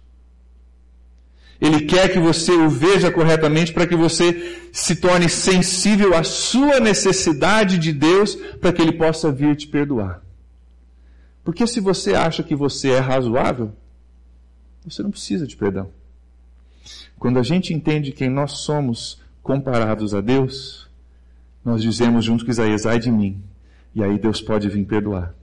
Ele 1.60 1.82
quer 1.82 2.10
que 2.10 2.18
você 2.18 2.52
o 2.52 2.70
veja 2.70 3.12
corretamente 3.12 3.72
para 3.72 3.86
que 3.86 3.94
você 3.94 4.58
se 4.72 4.96
torne 4.96 5.28
sensível 5.28 6.16
à 6.16 6.22
sua 6.22 6.80
necessidade 6.80 7.76
de 7.76 7.92
Deus 7.92 8.34
para 8.34 8.72
que 8.72 8.80
ele 8.80 8.92
possa 8.92 9.30
vir 9.30 9.54
te 9.56 9.66
perdoar. 9.66 10.22
Porque 11.44 11.66
se 11.66 11.80
você 11.80 12.14
acha 12.14 12.42
que 12.42 12.54
você 12.54 12.90
é 12.90 12.98
razoável, 12.98 13.72
você 14.84 15.02
não 15.02 15.10
precisa 15.10 15.46
de 15.46 15.56
perdão. 15.56 15.90
Quando 17.18 17.38
a 17.38 17.42
gente 17.42 17.74
entende 17.74 18.12
quem 18.12 18.30
nós 18.30 18.52
somos 18.52 19.20
comparados 19.42 20.14
a 20.14 20.22
Deus, 20.22 20.88
nós 21.62 21.82
dizemos 21.82 22.24
junto 22.24 22.44
com 22.44 22.50
Isaías, 22.50 22.86
ai 22.86 22.98
de 22.98 23.10
mim. 23.10 23.42
E 23.94 24.02
aí 24.02 24.18
Deus 24.18 24.40
pode 24.40 24.68
vir 24.68 24.86
perdoar. 24.86 25.34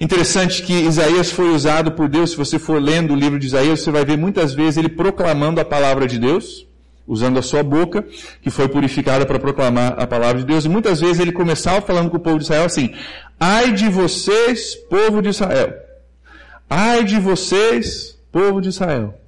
Interessante 0.00 0.62
que 0.62 0.72
Isaías 0.72 1.30
foi 1.30 1.50
usado 1.50 1.92
por 1.92 2.08
Deus, 2.08 2.30
se 2.30 2.36
você 2.36 2.58
for 2.58 2.80
lendo 2.80 3.12
o 3.12 3.16
livro 3.16 3.38
de 3.38 3.46
Isaías, 3.46 3.80
você 3.80 3.90
vai 3.90 4.04
ver 4.04 4.16
muitas 4.16 4.54
vezes 4.54 4.76
ele 4.76 4.88
proclamando 4.88 5.60
a 5.60 5.64
palavra 5.64 6.06
de 6.06 6.18
Deus, 6.18 6.66
usando 7.06 7.38
a 7.38 7.42
sua 7.42 7.62
boca, 7.62 8.06
que 8.42 8.50
foi 8.50 8.68
purificada 8.68 9.24
para 9.24 9.38
proclamar 9.38 9.94
a 9.98 10.06
palavra 10.06 10.40
de 10.40 10.46
Deus, 10.46 10.64
e 10.64 10.68
muitas 10.68 11.00
vezes 11.00 11.18
ele 11.18 11.32
começava 11.32 11.80
falando 11.80 12.10
com 12.10 12.16
o 12.16 12.20
povo 12.20 12.38
de 12.38 12.44
Israel 12.44 12.64
assim, 12.64 12.94
ai 13.40 13.72
de 13.72 13.88
vocês, 13.88 14.74
povo 14.88 15.22
de 15.22 15.30
Israel. 15.30 15.74
Ai 16.68 17.02
de 17.02 17.18
vocês, 17.18 18.18
povo 18.30 18.60
de 18.60 18.68
Israel. 18.68 19.18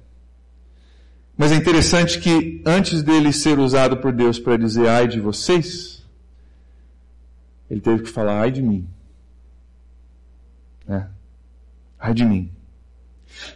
Mas 1.35 1.51
é 1.51 1.55
interessante 1.55 2.19
que 2.19 2.61
antes 2.65 3.01
dele 3.01 3.33
ser 3.33 3.57
usado 3.57 3.97
por 3.97 4.13
Deus 4.13 4.37
para 4.37 4.57
dizer 4.57 4.87
ai 4.87 5.07
de 5.07 5.19
vocês, 5.19 6.05
ele 7.69 7.81
teve 7.81 8.03
que 8.03 8.09
falar 8.09 8.41
ai 8.41 8.51
de 8.51 8.61
mim. 8.61 8.87
É. 10.91 11.05
Ai 11.99 12.13
de 12.13 12.25
mim. 12.25 12.51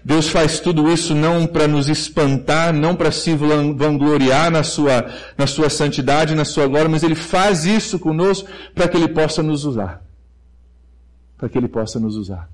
Deus 0.03 0.29
faz 0.29 0.59
tudo 0.59 0.91
isso 0.91 1.13
não 1.13 1.45
para 1.45 1.67
nos 1.67 1.89
espantar, 1.89 2.73
não 2.73 2.95
para 2.95 3.11
se 3.11 3.35
vangloriar 3.35 4.49
na 4.49 4.63
sua, 4.63 5.05
na 5.37 5.45
sua 5.45 5.69
santidade, 5.69 6.33
na 6.33 6.45
sua 6.45 6.67
glória, 6.67 6.89
mas 6.89 7.03
Ele 7.03 7.15
faz 7.15 7.65
isso 7.65 7.99
conosco 7.99 8.47
para 8.73 8.87
que 8.87 8.97
Ele 8.97 9.09
possa 9.09 9.43
nos 9.43 9.65
usar. 9.65 10.01
Para 11.37 11.49
que 11.49 11.57
Ele 11.57 11.67
possa 11.67 11.99
nos 11.99 12.15
usar. 12.15 12.49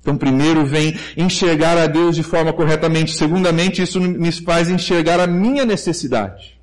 Então, 0.00 0.16
primeiro 0.16 0.64
vem 0.64 0.96
enxergar 1.16 1.76
a 1.76 1.86
Deus 1.88 2.14
de 2.14 2.22
forma 2.22 2.52
corretamente. 2.52 3.16
Segundamente, 3.16 3.82
isso 3.82 4.00
me 4.00 4.30
faz 4.30 4.68
enxergar 4.68 5.18
a 5.18 5.26
minha 5.26 5.64
necessidade. 5.64 6.56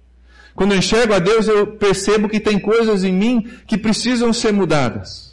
Quando 0.56 0.72
eu 0.72 0.78
enxergo 0.78 1.14
a 1.14 1.20
Deus, 1.20 1.48
eu 1.48 1.68
percebo 1.68 2.30
que 2.30 2.40
tem 2.40 2.60
coisas 2.60 3.04
em 3.04 3.12
mim 3.12 3.50
que 3.68 3.78
precisam 3.78 4.32
ser 4.32 4.54
mudadas. 4.54 5.33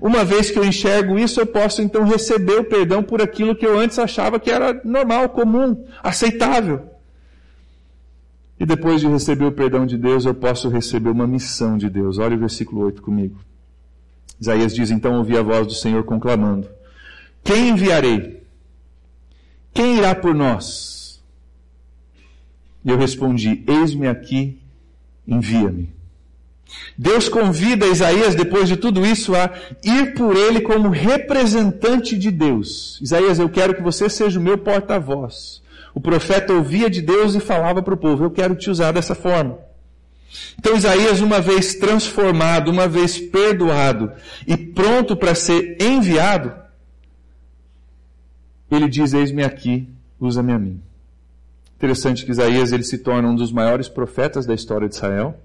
Uma 0.00 0.24
vez 0.24 0.50
que 0.50 0.58
eu 0.58 0.64
enxergo 0.64 1.18
isso, 1.18 1.40
eu 1.40 1.46
posso 1.46 1.82
então 1.82 2.04
receber 2.04 2.60
o 2.60 2.64
perdão 2.64 3.02
por 3.02 3.20
aquilo 3.20 3.54
que 3.54 3.66
eu 3.66 3.78
antes 3.78 3.98
achava 3.98 4.40
que 4.40 4.50
era 4.50 4.80
normal, 4.84 5.28
comum, 5.30 5.84
aceitável. 6.02 6.82
E 8.58 8.66
depois 8.66 9.00
de 9.00 9.08
receber 9.08 9.44
o 9.44 9.52
perdão 9.52 9.84
de 9.84 9.96
Deus, 9.96 10.24
eu 10.24 10.34
posso 10.34 10.68
receber 10.68 11.10
uma 11.10 11.26
missão 11.26 11.76
de 11.76 11.90
Deus. 11.90 12.18
Olha 12.18 12.36
o 12.36 12.40
versículo 12.40 12.82
8 12.82 13.02
comigo. 13.02 13.38
Isaías 14.40 14.74
diz: 14.74 14.90
Então 14.90 15.18
ouvi 15.18 15.36
a 15.36 15.42
voz 15.42 15.66
do 15.66 15.74
Senhor 15.74 16.04
conclamando 16.04 16.68
quem 17.44 17.70
enviarei? 17.70 18.42
Quem 19.74 19.98
irá 19.98 20.14
por 20.14 20.34
nós? 20.34 21.22
E 22.84 22.90
eu 22.90 22.96
respondi: 22.96 23.64
Eis-me 23.66 24.06
aqui, 24.06 24.60
envia-me. 25.26 25.92
Deus 26.96 27.28
convida 27.28 27.86
Isaías, 27.86 28.34
depois 28.34 28.68
de 28.68 28.76
tudo 28.76 29.04
isso, 29.04 29.34
a 29.34 29.50
ir 29.82 30.14
por 30.14 30.36
ele 30.36 30.60
como 30.60 30.88
representante 30.88 32.16
de 32.16 32.30
Deus. 32.30 32.98
Isaías, 33.00 33.38
eu 33.38 33.48
quero 33.48 33.74
que 33.74 33.82
você 33.82 34.08
seja 34.08 34.38
o 34.38 34.42
meu 34.42 34.58
porta-voz. 34.58 35.62
O 35.94 36.00
profeta 36.00 36.52
ouvia 36.52 36.88
de 36.88 37.02
Deus 37.02 37.34
e 37.34 37.40
falava 37.40 37.82
para 37.82 37.94
o 37.94 37.98
povo: 37.98 38.24
Eu 38.24 38.30
quero 38.30 38.54
te 38.54 38.70
usar 38.70 38.92
dessa 38.92 39.14
forma. 39.14 39.58
Então 40.58 40.76
Isaías, 40.76 41.20
uma 41.20 41.40
vez 41.40 41.74
transformado, 41.74 42.70
uma 42.70 42.88
vez 42.88 43.18
perdoado 43.18 44.12
e 44.46 44.56
pronto 44.56 45.14
para 45.14 45.34
ser 45.34 45.76
enviado, 45.80 46.52
ele 48.70 48.88
diz: 48.88 49.12
Eis-me 49.12 49.42
aqui, 49.42 49.88
usa-me 50.18 50.52
a 50.52 50.58
mim. 50.58 50.80
Interessante 51.76 52.24
que 52.24 52.30
Isaías 52.30 52.72
ele 52.72 52.84
se 52.84 52.98
torna 52.98 53.28
um 53.28 53.34
dos 53.34 53.52
maiores 53.52 53.88
profetas 53.88 54.46
da 54.46 54.54
história 54.54 54.88
de 54.88 54.94
Israel. 54.94 55.38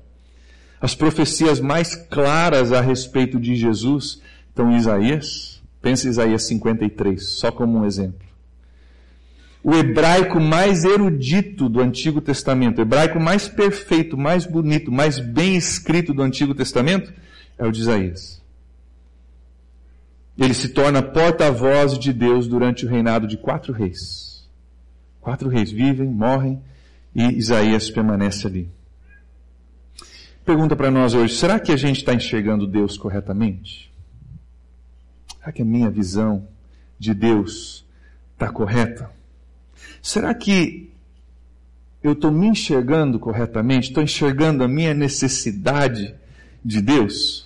As 0.80 0.94
profecias 0.94 1.60
mais 1.60 1.96
claras 1.96 2.72
a 2.72 2.82
respeito 2.82 3.40
de 3.40 3.56
Jesus 3.56 4.22
estão 4.50 4.72
em 4.72 4.78
Isaías. 4.78 5.62
Pensa 5.82 6.08
em 6.08 6.12
Isaías 6.12 6.44
53, 6.44 7.24
só 7.24 7.52
como 7.52 7.80
um 7.80 7.86
exemplo. 7.86 8.28
O 9.64 9.74
hebraico 9.74 10.40
mais 10.40 10.84
erudito 10.84 11.68
do 11.68 11.82
Antigo 11.82 12.22
Testamento, 12.22 12.78
o 12.78 12.82
hebraico 12.82 13.20
mais 13.20 13.48
perfeito, 13.48 14.18
mais 14.18 14.46
bonito, 14.46 14.92
mais 14.92 15.20
bem 15.20 15.56
escrito 15.56 16.14
do 16.14 16.22
Antigo 16.22 16.54
Testamento, 16.54 17.12
é 17.58 17.66
o 17.66 17.72
de 17.72 17.82
Isaías. 17.82 18.42
Ele 20.38 20.54
se 20.54 20.70
torna 20.70 21.02
porta-voz 21.02 21.98
de 21.98 22.14
Deus 22.14 22.48
durante 22.48 22.86
o 22.86 22.90
reinado 22.90 23.28
de 23.28 23.38
quatro 23.38 23.74
reis. 23.74 24.48
Quatro 25.20 25.50
reis 25.50 25.72
vivem, 25.72 26.08
morrem 26.08 26.62
e 27.14 27.24
Isaías 27.24 27.90
permanece 27.90 28.46
ali. 28.46 28.77
Pergunta 30.48 30.78
para 30.78 30.90
nós 30.90 31.14
hoje: 31.14 31.36
será 31.36 31.60
que 31.60 31.74
a 31.74 31.76
gente 31.76 31.98
está 31.98 32.14
enxergando 32.14 32.66
Deus 32.66 32.98
corretamente? 32.98 33.92
Será 35.38 35.52
que 35.52 35.62
a 35.62 35.66
minha 35.66 35.90
visão 35.90 36.48
de 36.98 37.14
Deus 37.14 37.86
está 38.32 38.50
correta? 38.50 39.12
Será 40.02 40.34
que 40.34 40.90
eu 42.02 42.14
estou 42.14 42.32
me 42.32 42.48
enxergando 42.48 43.20
corretamente? 43.20 43.90
Estou 43.90 44.02
enxergando 44.02 44.64
a 44.64 44.70
minha 44.70 44.94
necessidade 44.94 46.16
de 46.64 46.82
Deus? 46.82 47.46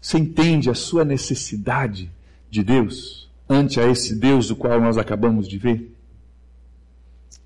Você 0.00 0.16
entende 0.16 0.70
a 0.70 0.74
sua 0.74 1.04
necessidade 1.04 2.08
de 2.48 2.62
Deus 2.62 3.28
ante 3.48 3.80
a 3.80 3.90
esse 3.90 4.14
Deus 4.14 4.46
do 4.46 4.54
qual 4.54 4.80
nós 4.80 4.96
acabamos 4.96 5.48
de 5.48 5.58
ver? 5.58 5.92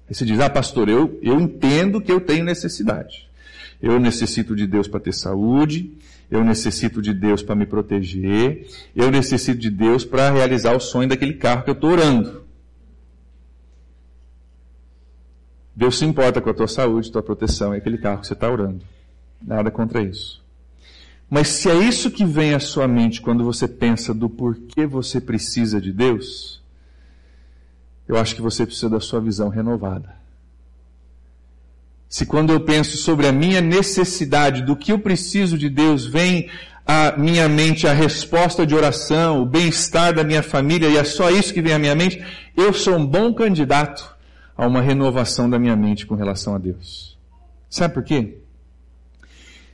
Aí 0.07 0.15
você 0.15 0.27
diz, 0.27 0.39
ah 0.39 0.51
pastor, 0.51 0.91
eu, 0.91 1.19
eu 1.23 1.41
entendo 1.41 1.99
que 1.99 2.13
eu 2.13 2.21
tenho 2.21 2.45
necessidade. 2.45 3.33
Eu 3.81 3.99
necessito 4.01 4.55
de 4.55 4.67
Deus 4.67 4.89
para 4.89 5.01
ter 5.01 5.13
saúde, 5.13 5.97
eu 6.31 6.43
necessito 6.43 7.03
de 7.03 7.13
Deus 7.13 7.43
para 7.43 7.55
me 7.55 7.67
proteger, 7.67 8.67
eu 8.95 9.11
necessito 9.11 9.59
de 9.59 9.71
Deus 9.71 10.05
para 10.05 10.31
realizar 10.31 10.75
o 10.75 10.81
sonho 10.81 11.09
daquele 11.09 11.35
carro 11.35 11.65
que 11.65 11.71
eu 11.71 11.75
estou 11.75 11.91
orando. 11.91 12.45
Deus 15.77 15.99
se 15.99 16.05
importa 16.05 16.41
com 16.41 16.51
a 16.51 16.55
tua 16.55 16.69
saúde, 16.69 17.11
tua 17.11 17.23
proteção 17.23 17.75
e 17.75 17.79
aquele 17.79 17.99
carro 17.99 18.21
que 18.21 18.27
você 18.27 18.35
está 18.35 18.51
orando. 18.51 18.85
Nada 19.43 19.71
contra 19.71 20.03
isso. 20.03 20.43
Mas 21.29 21.49
se 21.49 21.69
é 21.69 21.75
isso 21.75 22.11
que 22.11 22.25
vem 22.25 22.55
à 22.55 22.61
sua 22.61 22.87
mente 22.87 23.21
quando 23.21 23.45
você 23.45 23.67
pensa 23.67 24.15
do 24.15 24.31
porquê 24.31 24.87
você 24.87 25.21
precisa 25.21 25.81
de 25.81 25.93
Deus, 25.93 26.63
eu 28.07 28.17
acho 28.17 28.37
que 28.37 28.43
você 28.43 28.65
precisa 28.65 28.89
da 28.89 29.01
sua 29.01 29.21
visão 29.21 29.49
renovada. 29.49 30.24
Se 32.15 32.25
quando 32.25 32.53
eu 32.53 32.61
penso 32.61 32.97
sobre 32.97 33.27
a 33.27 33.33
minha 33.33 33.61
necessidade, 33.61 34.63
do 34.63 34.77
que 34.77 34.93
eu 34.93 35.01
preciso 35.01 35.59
de 35.59 35.69
Deus, 35.69 36.07
vem 36.07 36.49
à 36.87 37.17
minha 37.19 37.49
mente 37.49 37.89
a 37.89 37.93
resposta 37.93 38.65
de 38.65 38.73
oração, 38.73 39.43
o 39.43 39.45
bem-estar 39.45 40.15
da 40.15 40.23
minha 40.23 40.41
família, 40.41 40.89
e 40.89 40.97
é 40.97 41.03
só 41.03 41.29
isso 41.29 41.53
que 41.53 41.61
vem 41.61 41.73
à 41.73 41.79
minha 41.81 41.97
mente, 41.97 42.25
eu 42.57 42.73
sou 42.73 42.95
um 42.95 43.05
bom 43.05 43.35
candidato 43.35 44.17
a 44.57 44.65
uma 44.65 44.81
renovação 44.81 45.51
da 45.51 45.59
minha 45.59 45.75
mente 45.75 46.07
com 46.07 46.15
relação 46.15 46.55
a 46.55 46.59
Deus. 46.59 47.19
Sabe 47.69 47.95
por 47.95 48.05
quê? 48.05 48.39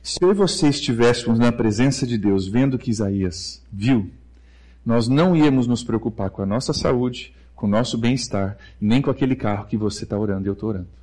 Se 0.01 0.17
eu 0.23 0.31
e 0.31 0.33
você 0.33 0.67
estivéssemos 0.67 1.37
na 1.37 1.51
presença 1.51 2.07
de 2.07 2.17
Deus, 2.17 2.47
vendo 2.47 2.73
o 2.73 2.79
que 2.79 2.89
Isaías 2.89 3.61
viu, 3.71 4.09
nós 4.83 5.07
não 5.07 5.35
íamos 5.35 5.67
nos 5.67 5.83
preocupar 5.83 6.31
com 6.31 6.41
a 6.41 6.47
nossa 6.47 6.73
saúde, 6.73 7.35
com 7.55 7.67
o 7.67 7.69
nosso 7.69 7.99
bem-estar, 7.99 8.57
nem 8.81 8.99
com 8.99 9.11
aquele 9.11 9.35
carro 9.35 9.67
que 9.67 9.77
você 9.77 10.05
está 10.05 10.17
orando 10.17 10.47
e 10.47 10.49
eu 10.49 10.53
estou 10.53 10.69
orando. 10.69 11.00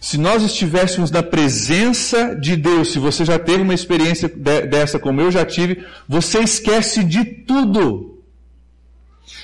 Se 0.00 0.18
nós 0.18 0.42
estivéssemos 0.42 1.10
na 1.10 1.22
presença 1.22 2.34
de 2.34 2.56
Deus, 2.56 2.92
se 2.92 2.98
você 2.98 3.24
já 3.24 3.38
teve 3.38 3.62
uma 3.62 3.74
experiência 3.74 4.28
dessa 4.28 4.98
como 4.98 5.20
eu 5.20 5.30
já 5.30 5.44
tive, 5.44 5.84
você 6.08 6.40
esquece 6.40 7.02
de 7.02 7.24
tudo. 7.24 8.20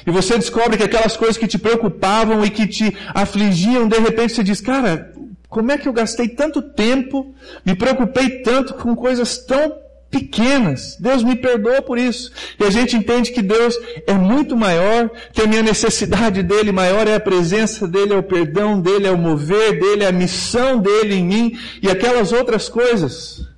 E 0.07 0.11
você 0.11 0.37
descobre 0.37 0.77
que 0.77 0.83
aquelas 0.83 1.17
coisas 1.17 1.37
que 1.37 1.47
te 1.47 1.59
preocupavam 1.59 2.45
e 2.45 2.51
que 2.51 2.67
te 2.67 2.97
afligiam, 3.15 3.89
de 3.89 3.99
repente 3.99 4.33
você 4.33 4.43
diz, 4.43 4.61
cara, 4.61 5.13
como 5.49 5.71
é 5.71 5.79
que 5.79 5.89
eu 5.89 5.93
gastei 5.93 6.29
tanto 6.29 6.63
tempo, 6.63 7.35
me 7.65 7.75
preocupei 7.75 8.43
tanto 8.43 8.75
com 8.75 8.97
coisas 8.97 9.39
tão 9.39 9.82
pequenas? 10.13 10.97
Deus 11.01 11.25
me 11.25 11.35
perdoa 11.35 11.81
por 11.81 11.99
isso. 11.99 12.31
E 12.61 12.65
a 12.65 12.71
gente 12.71 12.95
entende 12.95 13.33
que 13.33 13.41
Deus 13.43 13.75
é 14.07 14.13
muito 14.13 14.55
maior, 14.55 15.11
que 15.33 15.41
a 15.41 15.47
minha 15.47 15.63
necessidade 15.63 16.43
dele 16.43 16.71
maior 16.71 17.09
é 17.09 17.15
a 17.15 17.21
presença 17.21 17.89
dele, 17.89 18.13
é 18.13 18.17
o 18.17 18.23
perdão 18.23 18.81
dele, 18.81 19.07
é 19.07 19.11
o 19.11 19.19
mover 19.19 19.81
dele, 19.81 20.05
é 20.05 20.09
a 20.09 20.13
missão 20.13 20.79
dele 20.79 21.15
em 21.15 21.25
mim 21.25 21.59
e 21.83 21.91
aquelas 21.91 22.31
outras 22.31 22.69
coisas. 22.69 23.49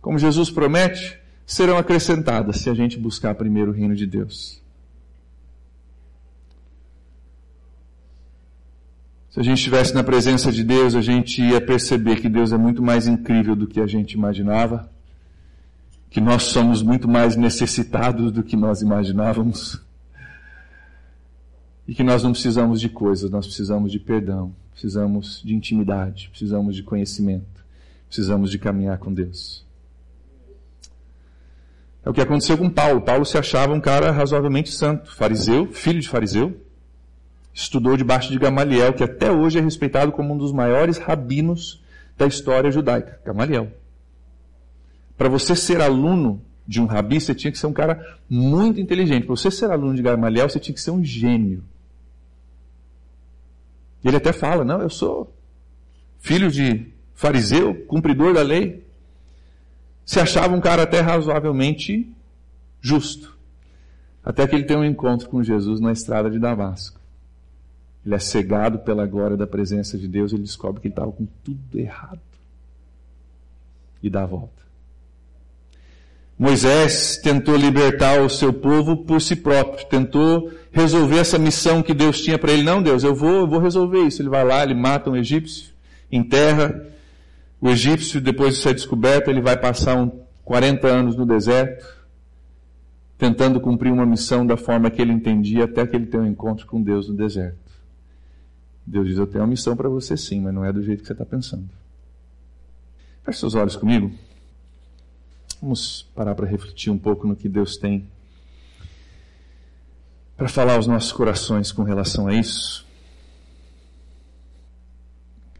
Como 0.00 0.18
Jesus 0.18 0.50
promete, 0.50 1.18
serão 1.46 1.78
acrescentadas 1.78 2.58
se 2.58 2.68
a 2.68 2.74
gente 2.74 2.98
buscar 2.98 3.34
primeiro 3.34 3.70
o 3.70 3.74
reino 3.74 3.96
de 3.96 4.06
Deus. 4.06 4.62
Se 9.30 9.40
a 9.40 9.42
gente 9.42 9.58
estivesse 9.58 9.94
na 9.94 10.02
presença 10.02 10.50
de 10.50 10.64
Deus, 10.64 10.94
a 10.94 11.00
gente 11.00 11.40
ia 11.40 11.60
perceber 11.60 12.16
que 12.20 12.28
Deus 12.28 12.52
é 12.52 12.56
muito 12.56 12.82
mais 12.82 13.06
incrível 13.06 13.54
do 13.54 13.68
que 13.68 13.80
a 13.80 13.86
gente 13.86 14.12
imaginava, 14.12 14.90
que 16.10 16.20
nós 16.20 16.44
somos 16.44 16.82
muito 16.82 17.06
mais 17.06 17.36
necessitados 17.36 18.32
do 18.32 18.42
que 18.42 18.56
nós 18.56 18.80
imaginávamos, 18.82 19.80
e 21.88 21.94
que 21.94 22.02
nós 22.02 22.22
não 22.22 22.32
precisamos 22.32 22.80
de 22.80 22.90
coisas, 22.90 23.30
nós 23.30 23.46
precisamos 23.46 23.90
de 23.90 23.98
perdão, 23.98 24.54
precisamos 24.72 25.42
de 25.42 25.54
intimidade, 25.54 26.28
precisamos 26.28 26.76
de 26.76 26.82
conhecimento, 26.82 27.64
precisamos 28.06 28.50
de 28.50 28.58
caminhar 28.58 28.98
com 28.98 29.12
Deus. 29.12 29.66
É 32.04 32.10
o 32.10 32.12
que 32.12 32.20
aconteceu 32.20 32.56
com 32.58 32.68
Paulo. 32.68 33.00
Paulo 33.00 33.24
se 33.24 33.38
achava 33.38 33.72
um 33.72 33.80
cara 33.80 34.10
razoavelmente 34.10 34.70
santo, 34.70 35.14
fariseu, 35.14 35.66
filho 35.72 36.00
de 36.00 36.08
fariseu, 36.08 36.60
estudou 37.54 37.96
debaixo 37.96 38.30
de 38.30 38.38
Gamaliel, 38.38 38.92
que 38.92 39.02
até 39.02 39.32
hoje 39.32 39.58
é 39.58 39.62
respeitado 39.62 40.12
como 40.12 40.34
um 40.34 40.38
dos 40.38 40.52
maiores 40.52 40.98
rabinos 40.98 41.82
da 42.16 42.26
história 42.26 42.70
judaica. 42.70 43.18
Gamaliel. 43.24 43.72
Para 45.18 45.28
você 45.28 45.56
ser 45.56 45.80
aluno 45.80 46.40
de 46.64 46.80
um 46.80 46.86
rabi, 46.86 47.20
você 47.20 47.34
tinha 47.34 47.50
que 47.50 47.58
ser 47.58 47.66
um 47.66 47.72
cara 47.72 48.18
muito 48.30 48.80
inteligente. 48.80 49.26
Para 49.26 49.34
você 49.34 49.50
ser 49.50 49.68
aluno 49.68 49.96
de 49.96 50.02
Gamaliel, 50.02 50.48
você 50.48 50.60
tinha 50.60 50.74
que 50.74 50.80
ser 50.80 50.92
um 50.92 51.04
gênio. 51.04 51.64
Ele 54.04 54.16
até 54.16 54.32
fala: 54.32 54.64
Não, 54.64 54.80
eu 54.80 54.88
sou 54.88 55.34
filho 56.20 56.50
de 56.50 56.86
fariseu, 57.14 57.74
cumpridor 57.86 58.32
da 58.32 58.42
lei. 58.42 58.86
Se 60.06 60.20
achava 60.20 60.54
um 60.54 60.60
cara 60.60 60.84
até 60.84 61.00
razoavelmente 61.00 62.08
justo. 62.80 63.36
Até 64.24 64.46
que 64.46 64.54
ele 64.54 64.64
tem 64.64 64.76
um 64.76 64.84
encontro 64.84 65.28
com 65.28 65.42
Jesus 65.42 65.80
na 65.80 65.90
estrada 65.90 66.30
de 66.30 66.38
Damasco. 66.38 67.00
Ele 68.06 68.14
é 68.14 68.18
cegado 68.18 68.78
pela 68.78 69.04
glória 69.04 69.36
da 69.36 69.46
presença 69.46 69.98
de 69.98 70.06
Deus, 70.06 70.32
ele 70.32 70.42
descobre 70.42 70.80
que 70.80 70.86
ele 70.86 70.92
estava 70.92 71.10
com 71.10 71.26
tudo 71.42 71.78
errado. 71.78 72.20
E 74.02 74.08
dá 74.08 74.22
a 74.22 74.26
volta. 74.26 74.67
Moisés 76.38 77.18
tentou 77.20 77.56
libertar 77.56 78.22
o 78.22 78.30
seu 78.30 78.52
povo 78.52 78.98
por 78.98 79.20
si 79.20 79.34
próprio, 79.34 79.84
tentou 79.86 80.52
resolver 80.70 81.18
essa 81.18 81.36
missão 81.36 81.82
que 81.82 81.92
Deus 81.92 82.20
tinha 82.20 82.38
para 82.38 82.52
ele. 82.52 82.62
Não, 82.62 82.80
Deus, 82.80 83.02
eu 83.02 83.12
vou, 83.12 83.40
eu 83.40 83.46
vou 83.48 83.58
resolver 83.58 84.06
isso. 84.06 84.22
Ele 84.22 84.28
vai 84.28 84.44
lá, 84.44 84.62
ele 84.62 84.74
mata 84.74 85.10
um 85.10 85.16
egípcio, 85.16 85.72
enterra 86.12 86.86
o 87.60 87.68
egípcio, 87.68 88.20
depois 88.20 88.54
de 88.54 88.62
ser 88.62 88.72
descoberto, 88.72 89.28
ele 89.28 89.40
vai 89.40 89.56
passar 89.56 89.96
um 89.96 90.08
40 90.44 90.86
anos 90.86 91.16
no 91.16 91.26
deserto, 91.26 91.84
tentando 93.18 93.60
cumprir 93.60 93.92
uma 93.92 94.06
missão 94.06 94.46
da 94.46 94.56
forma 94.56 94.90
que 94.90 95.02
ele 95.02 95.12
entendia, 95.12 95.64
até 95.64 95.84
que 95.84 95.96
ele 95.96 96.06
tenha 96.06 96.22
um 96.22 96.26
encontro 96.26 96.66
com 96.68 96.80
Deus 96.80 97.08
no 97.08 97.16
deserto. 97.16 97.58
Deus 98.86 99.08
diz: 99.08 99.18
Eu 99.18 99.26
tenho 99.26 99.42
uma 99.42 99.50
missão 99.50 99.76
para 99.76 99.88
você 99.88 100.16
sim, 100.16 100.40
mas 100.40 100.54
não 100.54 100.64
é 100.64 100.72
do 100.72 100.82
jeito 100.84 101.00
que 101.00 101.06
você 101.08 101.14
está 101.14 101.26
pensando. 101.26 101.68
Feche 103.24 103.40
seus 103.40 103.56
olhos 103.56 103.74
comigo. 103.74 104.12
Vamos 105.60 106.02
parar 106.14 106.34
para 106.34 106.46
refletir 106.46 106.90
um 106.90 106.98
pouco 106.98 107.26
no 107.26 107.34
que 107.34 107.48
Deus 107.48 107.76
tem 107.76 108.08
para 110.36 110.48
falar 110.48 110.74
aos 110.74 110.86
nossos 110.86 111.10
corações 111.10 111.72
com 111.72 111.82
relação 111.82 112.28
a 112.28 112.34
isso. 112.34 112.86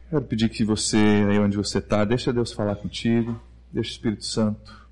Quero 0.09 0.23
pedir 0.23 0.47
que 0.47 0.63
você, 0.63 0.97
aí 0.97 1.37
onde 1.37 1.57
você 1.57 1.79
está, 1.79 2.05
deixa 2.05 2.31
Deus 2.31 2.53
falar 2.53 2.77
contigo, 2.77 3.39
deixa 3.73 3.89
o 3.89 3.91
Espírito 3.91 4.23
Santo 4.23 4.89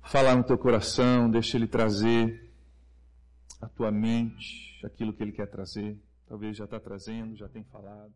falar 0.00 0.36
no 0.36 0.44
teu 0.44 0.56
coração, 0.56 1.28
deixa 1.28 1.56
Ele 1.56 1.66
trazer 1.66 2.48
a 3.60 3.68
tua 3.68 3.90
mente 3.90 4.80
aquilo 4.84 5.12
que 5.12 5.24
Ele 5.24 5.32
quer 5.32 5.46
trazer. 5.46 6.00
Talvez 6.28 6.56
já 6.56 6.64
está 6.64 6.78
trazendo, 6.78 7.36
já 7.36 7.48
tem 7.48 7.64
falado. 7.64 8.14